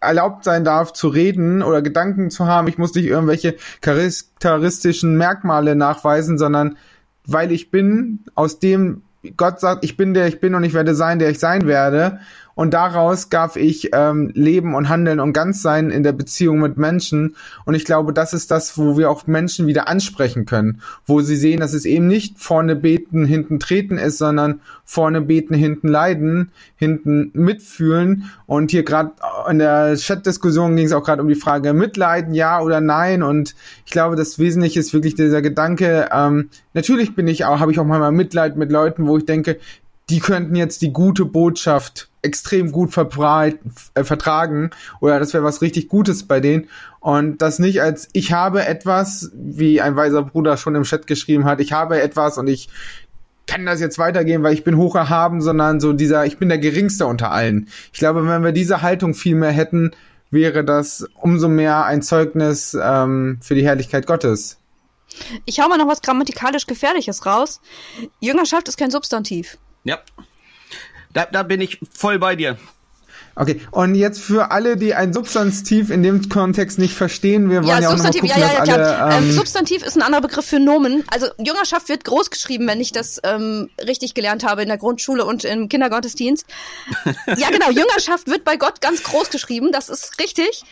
erlaubt 0.00 0.44
sein 0.44 0.64
darf 0.64 0.92
zu 0.92 1.08
reden 1.08 1.62
oder 1.62 1.82
Gedanken 1.82 2.30
zu 2.30 2.46
haben. 2.46 2.68
Ich 2.68 2.78
muss 2.78 2.94
nicht 2.94 3.06
irgendwelche 3.06 3.56
charakteristischen 3.80 5.16
Merkmale 5.16 5.74
nachweisen, 5.74 6.38
sondern 6.38 6.76
weil 7.26 7.52
ich 7.52 7.70
bin, 7.70 8.20
aus 8.34 8.58
dem 8.58 9.02
Gott 9.36 9.58
sagt, 9.58 9.84
ich 9.84 9.96
bin 9.96 10.12
der 10.12 10.26
ich 10.26 10.40
bin 10.40 10.54
und 10.54 10.64
ich 10.64 10.74
werde 10.74 10.94
sein, 10.94 11.18
der 11.18 11.30
ich 11.30 11.38
sein 11.38 11.66
werde, 11.66 12.20
und 12.54 12.72
daraus 12.74 13.28
darf 13.28 13.56
ich 13.56 13.90
ähm, 13.92 14.30
leben 14.34 14.74
und 14.74 14.88
handeln 14.88 15.20
und 15.20 15.32
ganz 15.32 15.62
sein 15.62 15.90
in 15.90 16.02
der 16.02 16.12
Beziehung 16.12 16.60
mit 16.60 16.76
Menschen. 16.76 17.34
Und 17.64 17.74
ich 17.74 17.84
glaube, 17.84 18.12
das 18.12 18.32
ist 18.32 18.50
das, 18.50 18.78
wo 18.78 18.96
wir 18.96 19.10
auch 19.10 19.26
Menschen 19.26 19.66
wieder 19.66 19.88
ansprechen 19.88 20.46
können, 20.46 20.80
wo 21.06 21.20
sie 21.20 21.36
sehen, 21.36 21.60
dass 21.60 21.74
es 21.74 21.84
eben 21.84 22.06
nicht 22.06 22.38
vorne 22.38 22.76
beten, 22.76 23.24
hinten 23.24 23.58
treten 23.58 23.98
ist, 23.98 24.18
sondern 24.18 24.60
vorne 24.84 25.20
beten, 25.20 25.54
hinten 25.54 25.88
leiden, 25.88 26.52
hinten 26.76 27.30
mitfühlen. 27.32 28.30
Und 28.46 28.70
hier 28.70 28.84
gerade 28.84 29.12
in 29.50 29.58
der 29.58 29.94
Chat-Diskussion 29.96 30.76
ging 30.76 30.86
es 30.86 30.92
auch 30.92 31.04
gerade 31.04 31.22
um 31.22 31.28
die 31.28 31.34
Frage 31.34 31.72
Mitleiden, 31.72 32.34
ja 32.34 32.60
oder 32.60 32.80
nein. 32.80 33.22
Und 33.22 33.54
ich 33.84 33.92
glaube, 33.92 34.16
das 34.16 34.38
Wesentliche 34.38 34.78
ist 34.78 34.92
wirklich 34.92 35.14
dieser 35.14 35.42
Gedanke. 35.42 36.08
Ähm, 36.12 36.50
natürlich 36.72 37.16
bin 37.16 37.26
ich 37.26 37.44
auch, 37.44 37.58
habe 37.58 37.72
ich 37.72 37.80
auch 37.80 37.84
manchmal 37.84 38.12
Mitleid 38.12 38.56
mit 38.56 38.70
Leuten, 38.70 39.08
wo 39.08 39.18
ich 39.18 39.24
denke, 39.24 39.58
die 40.10 40.20
könnten 40.20 40.54
jetzt 40.54 40.82
die 40.82 40.92
gute 40.92 41.24
Botschaft 41.24 42.10
extrem 42.24 42.72
gut 42.72 42.96
äh, 42.96 44.04
vertragen 44.04 44.70
oder 45.00 45.18
das 45.18 45.34
wäre 45.34 45.44
was 45.44 45.62
richtig 45.62 45.88
Gutes 45.88 46.24
bei 46.24 46.40
denen 46.40 46.68
und 47.00 47.42
das 47.42 47.58
nicht 47.58 47.82
als 47.82 48.08
ich 48.12 48.32
habe 48.32 48.66
etwas, 48.66 49.30
wie 49.34 49.80
ein 49.80 49.96
weiser 49.96 50.22
Bruder 50.22 50.56
schon 50.56 50.74
im 50.74 50.84
Chat 50.84 51.06
geschrieben 51.06 51.44
hat, 51.44 51.60
ich 51.60 51.72
habe 51.72 52.00
etwas 52.00 52.38
und 52.38 52.48
ich 52.48 52.68
kann 53.46 53.66
das 53.66 53.80
jetzt 53.80 53.98
weitergehen, 53.98 54.42
weil 54.42 54.54
ich 54.54 54.64
bin 54.64 54.76
hoch 54.76 54.94
erhaben, 54.94 55.42
sondern 55.42 55.80
so 55.80 55.92
dieser, 55.92 56.24
ich 56.24 56.38
bin 56.38 56.48
der 56.48 56.58
Geringste 56.58 57.06
unter 57.06 57.30
allen. 57.30 57.68
Ich 57.92 57.98
glaube, 57.98 58.26
wenn 58.26 58.42
wir 58.42 58.52
diese 58.52 58.80
Haltung 58.80 59.14
viel 59.14 59.34
mehr 59.34 59.50
hätten, 59.50 59.90
wäre 60.30 60.64
das 60.64 61.06
umso 61.20 61.48
mehr 61.48 61.84
ein 61.84 62.02
Zeugnis 62.02 62.76
ähm, 62.80 63.38
für 63.42 63.54
die 63.54 63.64
Herrlichkeit 63.64 64.06
Gottes. 64.06 64.58
Ich 65.44 65.60
hau 65.60 65.68
mal 65.68 65.78
noch 65.78 65.88
was 65.88 66.02
grammatikalisch 66.02 66.66
Gefährliches 66.66 67.26
raus. 67.26 67.60
Jüngerschaft 68.20 68.68
ist 68.68 68.76
kein 68.76 68.90
Substantiv. 68.90 69.58
Ja. 69.84 69.98
Da, 71.14 71.26
da 71.30 71.42
bin 71.42 71.60
ich 71.60 71.80
voll 71.92 72.18
bei 72.18 72.36
dir. 72.36 72.58
Okay, 73.36 73.60
und 73.72 73.96
jetzt 73.96 74.20
für 74.20 74.52
alle, 74.52 74.76
die 74.76 74.94
ein 74.94 75.12
Substantiv 75.12 75.90
in 75.90 76.04
dem 76.04 76.28
Kontext 76.28 76.78
nicht 76.78 76.94
verstehen, 76.94 77.50
wir 77.50 77.58
wollen 77.58 77.68
ja, 77.68 77.80
ja 77.80 77.88
auch 77.88 77.92
Substantiv, 77.92 78.20
gucken, 78.20 78.40
ja, 78.40 78.46
ja, 78.46 78.64
ja, 78.64 78.74
alle, 78.74 79.16
ähm, 79.16 79.24
ähm, 79.24 79.32
Substantiv 79.32 79.84
ist 79.84 79.96
ein 79.96 80.02
anderer 80.02 80.22
Begriff 80.22 80.46
für 80.46 80.60
Nomen. 80.60 81.02
Also 81.08 81.26
Jüngerschaft 81.38 81.88
wird 81.88 82.04
groß 82.04 82.30
geschrieben, 82.30 82.68
wenn 82.68 82.80
ich 82.80 82.92
das 82.92 83.20
ähm, 83.24 83.70
richtig 83.84 84.14
gelernt 84.14 84.44
habe 84.44 84.62
in 84.62 84.68
der 84.68 84.78
Grundschule 84.78 85.24
und 85.24 85.44
im 85.44 85.68
Kindergottesdienst. 85.68 86.46
ja, 87.36 87.50
genau, 87.50 87.70
Jüngerschaft 87.70 88.28
wird 88.28 88.44
bei 88.44 88.56
Gott 88.56 88.80
ganz 88.80 89.02
groß 89.02 89.30
geschrieben, 89.30 89.72
das 89.72 89.88
ist 89.88 90.20
richtig, 90.20 90.62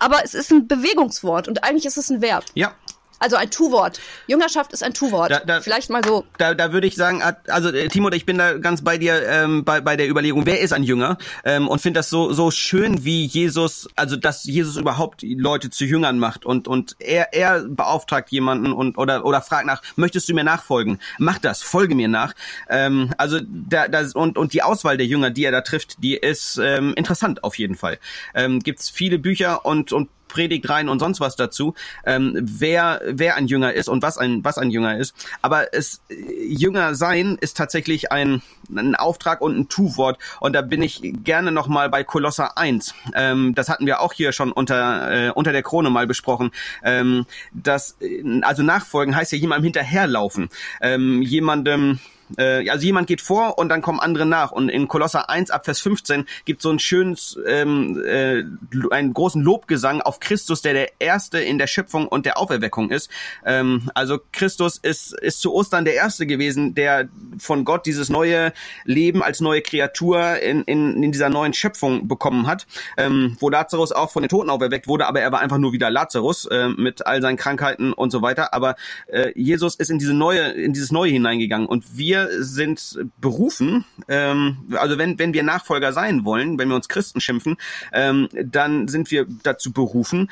aber 0.00 0.24
es 0.24 0.34
ist 0.34 0.50
ein 0.50 0.66
Bewegungswort 0.66 1.46
und 1.46 1.62
eigentlich 1.62 1.86
ist 1.86 1.98
es 1.98 2.10
ein 2.10 2.20
Verb. 2.20 2.44
Ja, 2.54 2.74
also 3.18 3.36
ein 3.36 3.50
Tu-Wort. 3.50 4.00
Jüngerschaft 4.26 4.72
ist 4.72 4.82
ein 4.82 4.94
Tu-Wort. 4.94 5.42
Vielleicht 5.62 5.90
mal 5.90 6.02
so. 6.04 6.24
Da, 6.38 6.54
da 6.54 6.72
würde 6.72 6.86
ich 6.86 6.96
sagen, 6.96 7.22
also 7.48 7.70
äh, 7.70 7.88
Timo, 7.88 8.10
ich 8.10 8.26
bin 8.26 8.38
da 8.38 8.54
ganz 8.58 8.82
bei 8.82 8.98
dir 8.98 9.26
ähm, 9.28 9.64
bei, 9.64 9.80
bei 9.80 9.96
der 9.96 10.08
Überlegung, 10.08 10.46
wer 10.46 10.60
ist 10.60 10.72
ein 10.72 10.82
Jünger? 10.82 11.18
Ähm, 11.44 11.68
und 11.68 11.80
finde 11.80 11.98
das 11.98 12.10
so 12.10 12.32
so 12.32 12.50
schön, 12.50 13.04
wie 13.04 13.24
Jesus, 13.24 13.88
also 13.96 14.16
dass 14.16 14.44
Jesus 14.44 14.76
überhaupt 14.76 15.22
Leute 15.22 15.70
zu 15.70 15.84
Jüngern 15.84 16.18
macht 16.18 16.44
und 16.44 16.68
und 16.68 16.96
er 17.00 17.32
er 17.32 17.64
beauftragt 17.64 18.30
jemanden 18.30 18.72
und 18.72 18.98
oder 18.98 19.24
oder 19.24 19.42
fragt 19.42 19.66
nach, 19.66 19.82
möchtest 19.96 20.28
du 20.28 20.34
mir 20.34 20.44
nachfolgen? 20.44 21.00
Mach 21.18 21.38
das, 21.38 21.62
folge 21.62 21.94
mir 21.94 22.08
nach. 22.08 22.34
Ähm, 22.68 23.10
also 23.18 23.38
da, 23.42 23.88
da 23.88 24.04
und 24.14 24.38
und 24.38 24.52
die 24.52 24.62
Auswahl 24.62 24.96
der 24.96 25.06
Jünger, 25.06 25.30
die 25.30 25.44
er 25.44 25.52
da 25.52 25.60
trifft, 25.60 26.02
die 26.02 26.16
ist 26.16 26.58
ähm, 26.62 26.94
interessant 26.94 27.44
auf 27.44 27.58
jeden 27.58 27.74
Fall. 27.74 27.98
Ähm, 28.34 28.60
gibt's 28.60 28.90
viele 28.90 29.18
Bücher 29.18 29.64
und 29.64 29.92
und 29.92 30.08
Predigt 30.28 30.68
rein 30.68 30.88
und 30.88 30.98
sonst 30.98 31.20
was 31.20 31.36
dazu, 31.36 31.74
ähm, 32.04 32.34
wer 32.40 33.00
wer 33.06 33.36
ein 33.36 33.46
Jünger 33.46 33.72
ist 33.72 33.88
und 33.88 34.02
was 34.02 34.18
ein 34.18 34.44
was 34.44 34.58
ein 34.58 34.70
Jünger 34.70 34.98
ist. 34.98 35.14
Aber 35.42 35.74
es 35.74 36.00
Jünger 36.08 36.94
sein 36.94 37.36
ist 37.40 37.56
tatsächlich 37.56 38.12
ein 38.12 38.42
ein 38.74 38.94
Auftrag 38.94 39.40
und 39.40 39.58
ein 39.58 39.68
Tu-Wort 39.68 40.18
und 40.40 40.52
da 40.52 40.62
bin 40.62 40.82
ich 40.82 41.00
gerne 41.24 41.52
noch 41.52 41.68
mal 41.68 41.88
bei 41.88 42.04
Kolosser 42.04 42.58
1. 42.58 42.94
Ähm, 43.14 43.54
das 43.54 43.68
hatten 43.68 43.86
wir 43.86 44.00
auch 44.00 44.12
hier 44.12 44.32
schon 44.32 44.52
unter 44.52 45.28
äh, 45.28 45.30
unter 45.30 45.52
der 45.52 45.62
Krone 45.62 45.90
mal 45.90 46.06
besprochen. 46.06 46.50
Ähm, 46.82 47.26
das 47.52 47.96
also 48.42 48.62
nachfolgen 48.62 49.16
heißt 49.16 49.32
ja 49.32 49.38
jemandem 49.38 49.64
hinterherlaufen, 49.64 50.48
ähm, 50.80 51.22
jemandem 51.22 51.98
äh, 52.36 52.68
also 52.68 52.84
jemand 52.84 53.06
geht 53.06 53.20
vor 53.20 53.58
und 53.58 53.68
dann 53.68 53.82
kommen 53.82 54.00
andere 54.00 54.26
nach. 54.26 54.52
Und 54.52 54.68
in 54.68 54.88
Kolosser 54.88 55.30
1 55.30 55.50
ab 55.50 55.64
Vers 55.64 55.80
15 55.80 56.26
gibt 56.44 56.62
so 56.62 56.70
ein 56.70 56.78
schönes, 56.78 57.38
ähm, 57.46 58.02
äh, 58.06 58.44
einen 58.90 59.14
großen 59.14 59.42
Lobgesang 59.42 60.00
auf 60.00 60.20
Christus, 60.20 60.62
der 60.62 60.74
der 60.74 60.90
Erste 60.98 61.38
in 61.38 61.58
der 61.58 61.66
Schöpfung 61.66 62.08
und 62.08 62.26
der 62.26 62.38
Auferweckung 62.38 62.90
ist. 62.90 63.10
Ähm, 63.44 63.90
also 63.94 64.18
Christus 64.32 64.78
ist, 64.78 65.12
ist 65.20 65.40
zu 65.40 65.54
Ostern 65.54 65.84
der 65.84 65.94
Erste 65.94 66.26
gewesen, 66.26 66.74
der 66.74 67.08
von 67.38 67.64
Gott 67.64 67.86
dieses 67.86 68.08
neue 68.08 68.52
Leben 68.84 69.22
als 69.22 69.40
neue 69.40 69.62
Kreatur 69.62 70.38
in, 70.40 70.62
in, 70.64 71.02
in 71.02 71.12
dieser 71.12 71.28
neuen 71.28 71.52
Schöpfung 71.54 72.08
bekommen 72.08 72.46
hat, 72.46 72.66
ähm, 72.96 73.36
wo 73.40 73.48
Lazarus 73.48 73.92
auch 73.92 74.10
von 74.10 74.22
den 74.22 74.28
Toten 74.28 74.50
auferweckt 74.50 74.88
wurde, 74.88 75.06
aber 75.06 75.20
er 75.20 75.32
war 75.32 75.40
einfach 75.40 75.58
nur 75.58 75.72
wieder 75.72 75.90
Lazarus 75.90 76.46
äh, 76.46 76.68
mit 76.68 77.06
all 77.06 77.22
seinen 77.22 77.36
Krankheiten 77.36 77.92
und 77.92 78.10
so 78.10 78.22
weiter. 78.22 78.54
Aber 78.54 78.76
äh, 79.06 79.32
Jesus 79.34 79.74
ist 79.76 79.90
in 79.90 79.98
diese 79.98 80.14
neue, 80.14 80.48
in 80.52 80.72
dieses 80.72 80.92
Neue 80.92 81.12
hineingegangen 81.12 81.66
und 81.66 81.96
wir 81.96 82.17
wir 82.26 82.42
sind 82.42 82.98
berufen, 83.20 83.84
ähm, 84.08 84.58
also 84.76 84.98
wenn, 84.98 85.18
wenn 85.18 85.32
wir 85.32 85.42
Nachfolger 85.42 85.92
sein 85.92 86.24
wollen, 86.24 86.58
wenn 86.58 86.68
wir 86.68 86.76
uns 86.76 86.88
Christen 86.88 87.20
schimpfen, 87.20 87.56
ähm, 87.92 88.28
dann 88.32 88.88
sind 88.88 89.10
wir 89.10 89.26
dazu 89.42 89.72
berufen, 89.72 90.30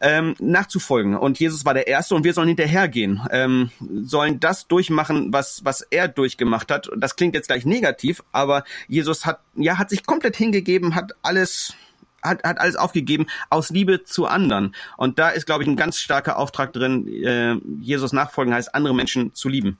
ähm, 0.00 0.34
nachzufolgen. 0.40 1.16
Und 1.16 1.38
Jesus 1.38 1.64
war 1.64 1.74
der 1.74 1.86
Erste 1.86 2.14
und 2.14 2.24
wir 2.24 2.34
sollen 2.34 2.48
hinterhergehen, 2.48 3.20
ähm, 3.30 3.70
sollen 4.02 4.40
das 4.40 4.66
durchmachen, 4.66 5.32
was, 5.32 5.64
was 5.64 5.82
er 5.82 6.08
durchgemacht 6.08 6.70
hat. 6.70 6.90
Das 6.96 7.16
klingt 7.16 7.34
jetzt 7.34 7.46
gleich 7.46 7.64
negativ, 7.64 8.22
aber 8.32 8.64
Jesus 8.88 9.26
hat, 9.26 9.40
ja, 9.54 9.78
hat 9.78 9.90
sich 9.90 10.04
komplett 10.04 10.36
hingegeben, 10.36 10.94
hat 10.94 11.12
alles 11.22 11.74
hat, 12.22 12.44
hat 12.44 12.58
alles 12.58 12.76
aufgegeben 12.76 13.26
aus 13.50 13.70
Liebe 13.70 14.04
zu 14.04 14.26
anderen. 14.26 14.74
Und 14.96 15.18
da 15.18 15.30
ist, 15.30 15.44
glaube 15.44 15.64
ich, 15.64 15.68
ein 15.68 15.76
ganz 15.76 15.98
starker 15.98 16.38
Auftrag 16.38 16.72
drin, 16.72 17.08
äh, 17.08 17.56
Jesus 17.80 18.12
nachfolgen 18.12 18.54
heißt, 18.54 18.74
andere 18.76 18.94
Menschen 18.94 19.34
zu 19.34 19.48
lieben. 19.48 19.76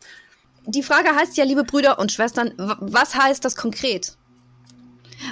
Die 0.66 0.82
Frage 0.82 1.14
heißt 1.14 1.36
ja, 1.36 1.44
liebe 1.44 1.64
Brüder 1.64 1.98
und 1.98 2.12
Schwestern, 2.12 2.52
was 2.56 3.14
heißt 3.14 3.44
das 3.44 3.56
konkret? 3.56 4.16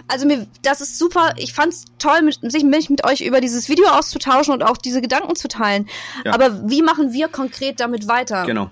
Also 0.08 0.26
mir, 0.26 0.46
das 0.62 0.80
ist 0.80 0.98
super. 0.98 1.34
Ich 1.36 1.52
fand's 1.52 1.84
toll, 1.98 2.22
mit, 2.22 2.38
sich 2.42 2.64
mich 2.64 2.90
mit 2.90 3.04
euch 3.04 3.20
über 3.20 3.40
dieses 3.40 3.68
Video 3.68 3.86
auszutauschen 3.88 4.54
und 4.54 4.62
auch 4.62 4.76
diese 4.76 5.00
Gedanken 5.00 5.36
zu 5.36 5.48
teilen. 5.48 5.88
Ja. 6.24 6.32
Aber 6.32 6.68
wie 6.68 6.82
machen 6.82 7.12
wir 7.12 7.28
konkret 7.28 7.80
damit 7.80 8.08
weiter? 8.08 8.44
Genau. 8.44 8.70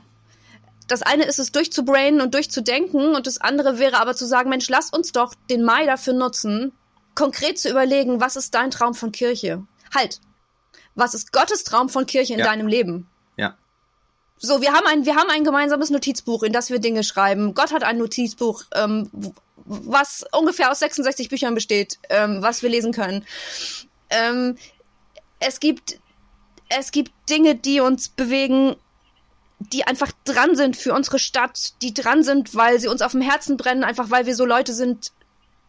Das 0.87 1.03
eine 1.03 1.25
ist 1.25 1.39
es 1.39 1.53
durchzubrainen 1.53 2.21
und 2.21 2.35
durchzudenken 2.35 3.15
und 3.15 3.27
das 3.27 3.41
andere 3.41 3.79
wäre 3.79 4.01
aber 4.01 4.15
zu 4.15 4.27
sagen, 4.27 4.49
Mensch, 4.49 4.69
lass 4.69 4.91
uns 4.91 5.13
doch 5.13 5.35
den 5.51 5.63
Mai 5.63 5.85
dafür 5.85 6.15
nutzen, 6.15 6.73
konkret 7.15 7.59
zu 7.59 7.69
überlegen, 7.69 8.21
was 8.21 8.37
ist 8.37 8.55
dein 8.55 8.71
Traum 8.71 8.95
von 8.95 9.13
Kirche? 9.13 9.65
Halt. 9.95 10.21
Was 10.95 11.15
ist 11.15 11.33
Gottes 11.33 11.65
Traum 11.65 11.89
von 11.91 12.07
Kirche 12.07 12.33
in 12.33 12.39
ja. 12.41 12.47
deinem 12.47 12.67
Leben? 12.67 13.07
So, 14.41 14.61
wir 14.63 14.73
haben 14.73 14.87
ein, 14.87 15.05
wir 15.05 15.17
haben 15.17 15.31
ein 15.31 15.43
gemeinsames 15.43 15.91
Notizbuch, 15.91 16.45
in 16.45 16.53
das 16.53 16.71
wir 16.71 16.79
Dinge 16.79 17.03
schreiben. 17.03 17.55
Gott 17.55 17.73
hat 17.73 17.83
ein 17.83 17.99
Notizbuch, 17.99 18.65
ähm, 18.75 19.11
was 19.65 20.25
ungefähr 20.33 20.71
aus 20.71 20.79
66 20.79 21.29
Büchern 21.29 21.55
besteht, 21.55 21.99
ähm, 22.09 22.41
was 22.41 22.63
wir 22.63 22.71
lesen 22.71 22.93
können. 22.93 23.25
Ähm, 24.11 24.57
es 25.41 25.61
gibt, 25.61 25.99
es 26.69 26.93
gibt 26.93 27.13
Dinge, 27.29 27.57
die 27.57 27.81
uns 27.81 28.09
bewegen, 28.09 28.77
die 29.59 29.85
einfach 29.85 30.13
dran 30.25 30.55
sind 30.55 30.77
für 30.77 30.95
unsere 30.95 31.19
Stadt, 31.19 31.75
die 31.83 31.93
dran 31.93 32.23
sind, 32.23 32.55
weil 32.55 32.79
sie 32.79 32.89
uns 32.89 33.03
auf 33.03 33.13
dem 33.13 33.21
Herzen 33.21 33.57
brennen, 33.57 33.83
einfach 33.83 34.11
weil 34.11 34.27
wir 34.27 34.37
so 34.37 34.45
Leute 34.45 34.73
sind 34.73 35.11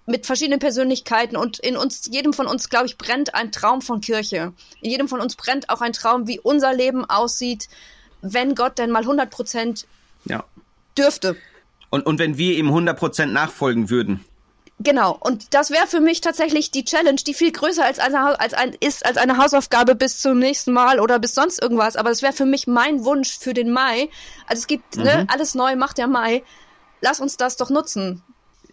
mit 0.05 0.25
verschiedenen 0.25 0.59
Persönlichkeiten 0.59 1.35
und 1.35 1.59
in 1.59 1.75
uns, 1.75 2.07
jedem 2.11 2.33
von 2.33 2.47
uns, 2.47 2.69
glaube 2.69 2.85
ich, 2.85 2.97
brennt 2.97 3.33
ein 3.33 3.51
Traum 3.51 3.81
von 3.81 4.01
Kirche. 4.01 4.53
In 4.81 4.91
jedem 4.91 5.07
von 5.07 5.21
uns 5.21 5.35
brennt 5.35 5.69
auch 5.69 5.81
ein 5.81 5.93
Traum, 5.93 6.27
wie 6.27 6.39
unser 6.39 6.73
Leben 6.73 7.05
aussieht, 7.05 7.67
wenn 8.21 8.55
Gott 8.55 8.77
denn 8.77 8.91
mal 8.91 9.01
100 9.01 9.29
Prozent 9.29 9.85
ja. 10.25 10.43
dürfte. 10.97 11.35
Und, 11.89 12.05
und 12.05 12.19
wenn 12.19 12.37
wir 12.37 12.55
ihm 12.55 12.69
100% 12.69 13.27
nachfolgen 13.27 13.89
würden. 13.89 14.23
Genau, 14.81 15.17
und 15.19 15.53
das 15.53 15.71
wäre 15.71 15.87
für 15.87 15.99
mich 15.99 16.21
tatsächlich 16.21 16.71
die 16.71 16.85
Challenge, 16.85 17.17
die 17.17 17.33
viel 17.33 17.51
größer 17.51 17.83
als 17.83 17.99
eine, 17.99 18.39
als 18.39 18.53
ein, 18.53 18.73
ist 18.79 19.05
als 19.05 19.17
eine 19.17 19.37
Hausaufgabe 19.37 19.95
bis 19.95 20.21
zum 20.21 20.39
nächsten 20.39 20.71
Mal 20.71 21.01
oder 21.01 21.19
bis 21.19 21.35
sonst 21.35 21.61
irgendwas. 21.61 21.97
Aber 21.97 22.09
das 22.09 22.21
wäre 22.21 22.31
für 22.31 22.45
mich 22.45 22.65
mein 22.65 23.03
Wunsch 23.03 23.37
für 23.37 23.53
den 23.53 23.71
Mai. 23.71 24.09
Also 24.47 24.61
es 24.61 24.67
gibt, 24.67 24.95
ne, 24.95 25.03
mhm. 25.03 25.05
ne, 25.05 25.25
alles 25.27 25.53
neu 25.53 25.75
macht 25.75 25.97
der 25.97 26.07
Mai. 26.07 26.43
Lass 27.01 27.19
uns 27.19 27.35
das 27.35 27.57
doch 27.57 27.69
nutzen 27.69 28.23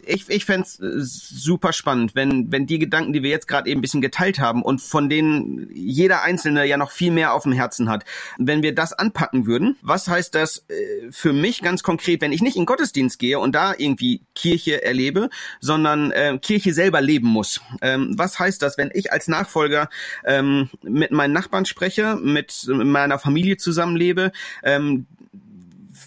ich, 0.06 0.28
ich 0.28 0.44
fände 0.44 0.66
es 0.66 0.80
äh, 0.80 1.00
super 1.00 1.72
spannend, 1.72 2.14
wenn, 2.14 2.50
wenn 2.52 2.66
die 2.66 2.78
Gedanken, 2.78 3.12
die 3.12 3.22
wir 3.22 3.30
jetzt 3.30 3.48
gerade 3.48 3.68
eben 3.68 3.78
ein 3.78 3.82
bisschen 3.82 4.00
geteilt 4.00 4.38
haben 4.38 4.62
und 4.62 4.80
von 4.80 5.08
denen 5.08 5.68
jeder 5.72 6.22
Einzelne 6.22 6.64
ja 6.64 6.76
noch 6.76 6.90
viel 6.90 7.10
mehr 7.10 7.34
auf 7.34 7.42
dem 7.42 7.52
Herzen 7.52 7.88
hat, 7.88 8.04
wenn 8.38 8.62
wir 8.62 8.74
das 8.74 8.92
anpacken 8.92 9.46
würden, 9.46 9.76
was 9.82 10.08
heißt 10.08 10.34
das 10.34 10.64
äh, 10.68 11.10
für 11.10 11.32
mich 11.32 11.62
ganz 11.62 11.82
konkret, 11.82 12.20
wenn 12.20 12.32
ich 12.32 12.42
nicht 12.42 12.56
in 12.56 12.66
Gottesdienst 12.66 13.18
gehe 13.18 13.38
und 13.38 13.54
da 13.54 13.74
irgendwie 13.76 14.22
Kirche 14.34 14.82
erlebe, 14.84 15.28
sondern 15.60 16.10
äh, 16.12 16.38
Kirche 16.40 16.72
selber 16.72 17.00
leben 17.00 17.28
muss? 17.28 17.60
Ähm, 17.82 18.14
was 18.16 18.38
heißt 18.38 18.62
das, 18.62 18.78
wenn 18.78 18.90
ich 18.94 19.12
als 19.12 19.28
Nachfolger 19.28 19.88
ähm, 20.24 20.70
mit 20.82 21.10
meinen 21.10 21.32
Nachbarn 21.32 21.66
spreche, 21.66 22.16
mit 22.16 22.66
meiner 22.68 23.18
Familie 23.18 23.56
zusammenlebe, 23.56 24.32
ähm, 24.62 25.06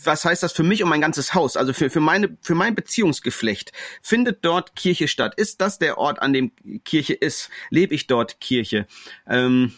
was 0.04 0.26
heißt 0.26 0.44
das 0.44 0.52
für 0.52 0.64
mich 0.64 0.84
und 0.84 0.90
mein 0.90 1.02
ganzes 1.02 1.34
Haus? 1.34 1.58
Also 1.58 1.74
für, 1.74 1.90
für 1.90 2.00
meine, 2.00 2.38
für 2.42 2.56
mein 2.56 2.76
Beziehungsgeflecht. 2.76 3.72
Findet 4.02 4.44
dort 4.46 4.76
Kirche 4.76 5.08
statt? 5.08 5.34
Ist 5.36 5.62
das 5.62 5.80
der 5.80 5.98
Ort, 5.98 6.22
an 6.22 6.34
dem 6.34 6.52
Kirche 6.84 7.14
ist? 7.14 7.50
Lebe 7.70 7.96
ich 7.96 8.08
dort 8.08 8.40
Kirche? 8.40 8.88
Ähm, 9.28 9.74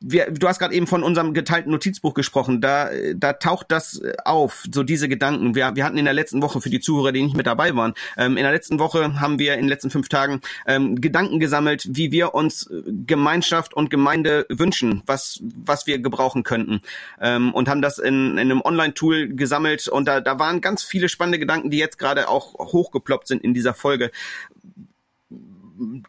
wir, 0.00 0.30
du 0.30 0.46
hast 0.46 0.58
gerade 0.58 0.74
eben 0.74 0.86
von 0.86 1.02
unserem 1.02 1.32
geteilten 1.32 1.72
Notizbuch 1.72 2.12
gesprochen. 2.12 2.60
Da, 2.60 2.90
da 3.14 3.32
taucht 3.32 3.66
das 3.70 4.00
auf, 4.24 4.64
so 4.72 4.82
diese 4.82 5.08
Gedanken. 5.08 5.54
Wir, 5.54 5.74
wir 5.74 5.84
hatten 5.84 5.96
in 5.96 6.04
der 6.04 6.14
letzten 6.14 6.42
Woche 6.42 6.60
für 6.60 6.68
die 6.68 6.80
Zuhörer, 6.80 7.12
die 7.12 7.22
nicht 7.22 7.36
mit 7.36 7.46
dabei 7.46 7.74
waren, 7.74 7.94
ähm, 8.16 8.36
in 8.36 8.42
der 8.42 8.52
letzten 8.52 8.78
Woche 8.78 9.20
haben 9.20 9.38
wir 9.38 9.54
in 9.54 9.60
den 9.60 9.68
letzten 9.68 9.90
fünf 9.90 10.08
Tagen 10.08 10.42
ähm, 10.66 11.00
Gedanken 11.00 11.40
gesammelt, 11.40 11.88
wie 11.88 12.12
wir 12.12 12.34
uns 12.34 12.70
äh, 12.70 12.82
Gemeinschaft 13.06 13.72
und 13.74 13.88
Gemeinde 13.88 14.46
wünschen, 14.50 15.02
was, 15.06 15.40
was 15.64 15.86
wir 15.86 15.98
gebrauchen 15.98 16.42
könnten. 16.42 16.80
Ähm, 17.20 17.54
und 17.54 17.68
haben 17.68 17.80
das 17.80 17.98
in, 17.98 18.32
in 18.32 18.38
einem 18.38 18.60
Online-Tool 18.60 19.28
gesammelt. 19.28 19.88
Und 19.88 20.06
da, 20.06 20.20
da 20.20 20.38
waren 20.38 20.60
ganz 20.60 20.82
viele 20.82 21.08
spannende 21.08 21.38
Gedanken, 21.38 21.70
die 21.70 21.78
jetzt 21.78 21.98
gerade 21.98 22.28
auch 22.28 22.54
hochgeploppt 22.54 23.28
sind 23.28 23.42
in 23.42 23.54
dieser 23.54 23.72
Folge 23.72 24.10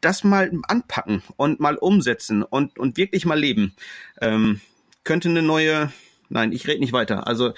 das 0.01 0.23
mal 0.23 0.51
anpacken 0.67 1.23
und 1.35 1.59
mal 1.59 1.75
umsetzen 1.75 2.43
und, 2.43 2.77
und 2.77 2.97
wirklich 2.97 3.25
mal 3.25 3.39
leben. 3.39 3.75
Ähm, 4.21 4.61
könnte 5.03 5.29
eine 5.29 5.41
neue, 5.41 5.91
nein, 6.29 6.51
ich 6.51 6.67
rede 6.67 6.79
nicht 6.79 6.93
weiter. 6.93 7.27
Also 7.27 7.53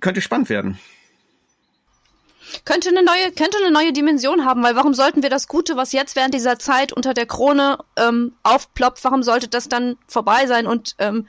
könnte 0.00 0.20
spannend 0.20 0.48
werden. 0.48 0.78
Könnte 2.64 2.90
eine 2.90 3.02
neue, 3.02 3.32
könnte 3.32 3.58
eine 3.58 3.70
neue 3.70 3.92
Dimension 3.92 4.44
haben, 4.44 4.62
weil 4.62 4.76
warum 4.76 4.94
sollten 4.94 5.22
wir 5.22 5.30
das 5.30 5.48
Gute, 5.48 5.76
was 5.76 5.92
jetzt 5.92 6.14
während 6.14 6.34
dieser 6.34 6.58
Zeit 6.58 6.92
unter 6.92 7.14
der 7.14 7.26
Krone 7.26 7.78
ähm, 7.96 8.34
aufploppt, 8.42 9.02
warum 9.02 9.22
sollte 9.22 9.48
das 9.48 9.68
dann 9.68 9.96
vorbei 10.06 10.46
sein? 10.46 10.66
Und 10.66 10.94
ähm, 10.98 11.26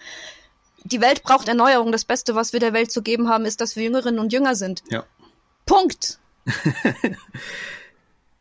die 0.84 1.02
Welt 1.02 1.24
braucht 1.24 1.48
Erneuerung. 1.48 1.92
Das 1.92 2.06
Beste, 2.06 2.36
was 2.36 2.54
wir 2.54 2.60
der 2.60 2.74
Welt 2.74 2.92
zu 2.92 3.02
geben 3.02 3.30
haben, 3.30 3.46
ist, 3.46 3.60
dass 3.60 3.76
wir 3.76 3.84
Jüngerinnen 3.84 4.20
und 4.20 4.34
Jünger 4.34 4.56
sind. 4.56 4.84
Ja. 4.90 5.04
Punkt. 5.66 6.20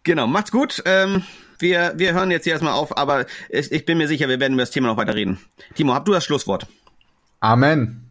genau, 0.03 0.27
macht's 0.27 0.53
gut. 0.53 0.83
Ähm, 0.85 1.25
wir, 1.65 1.95
wir 1.97 2.13
hören 2.13 2.31
jetzt 2.31 2.45
hier 2.45 2.53
erstmal 2.53 2.75
auf, 2.75 2.97
aber 2.97 3.27
ich, 3.49 3.73
ich 3.73 3.85
bin 3.85 3.99
mir 3.99 4.07
sicher, 4.07 4.29
wir 4.29 4.39
werden 4.39 4.53
über 4.53 4.63
das 4.63 4.71
Thema 4.71 4.89
noch 4.89 4.97
weiter 4.97 5.15
reden. 5.15 5.39
Timo, 5.75 5.95
hab 5.95 6.05
du 6.05 6.13
das 6.13 6.25
Schlusswort? 6.25 6.69
Amen. 7.41 8.04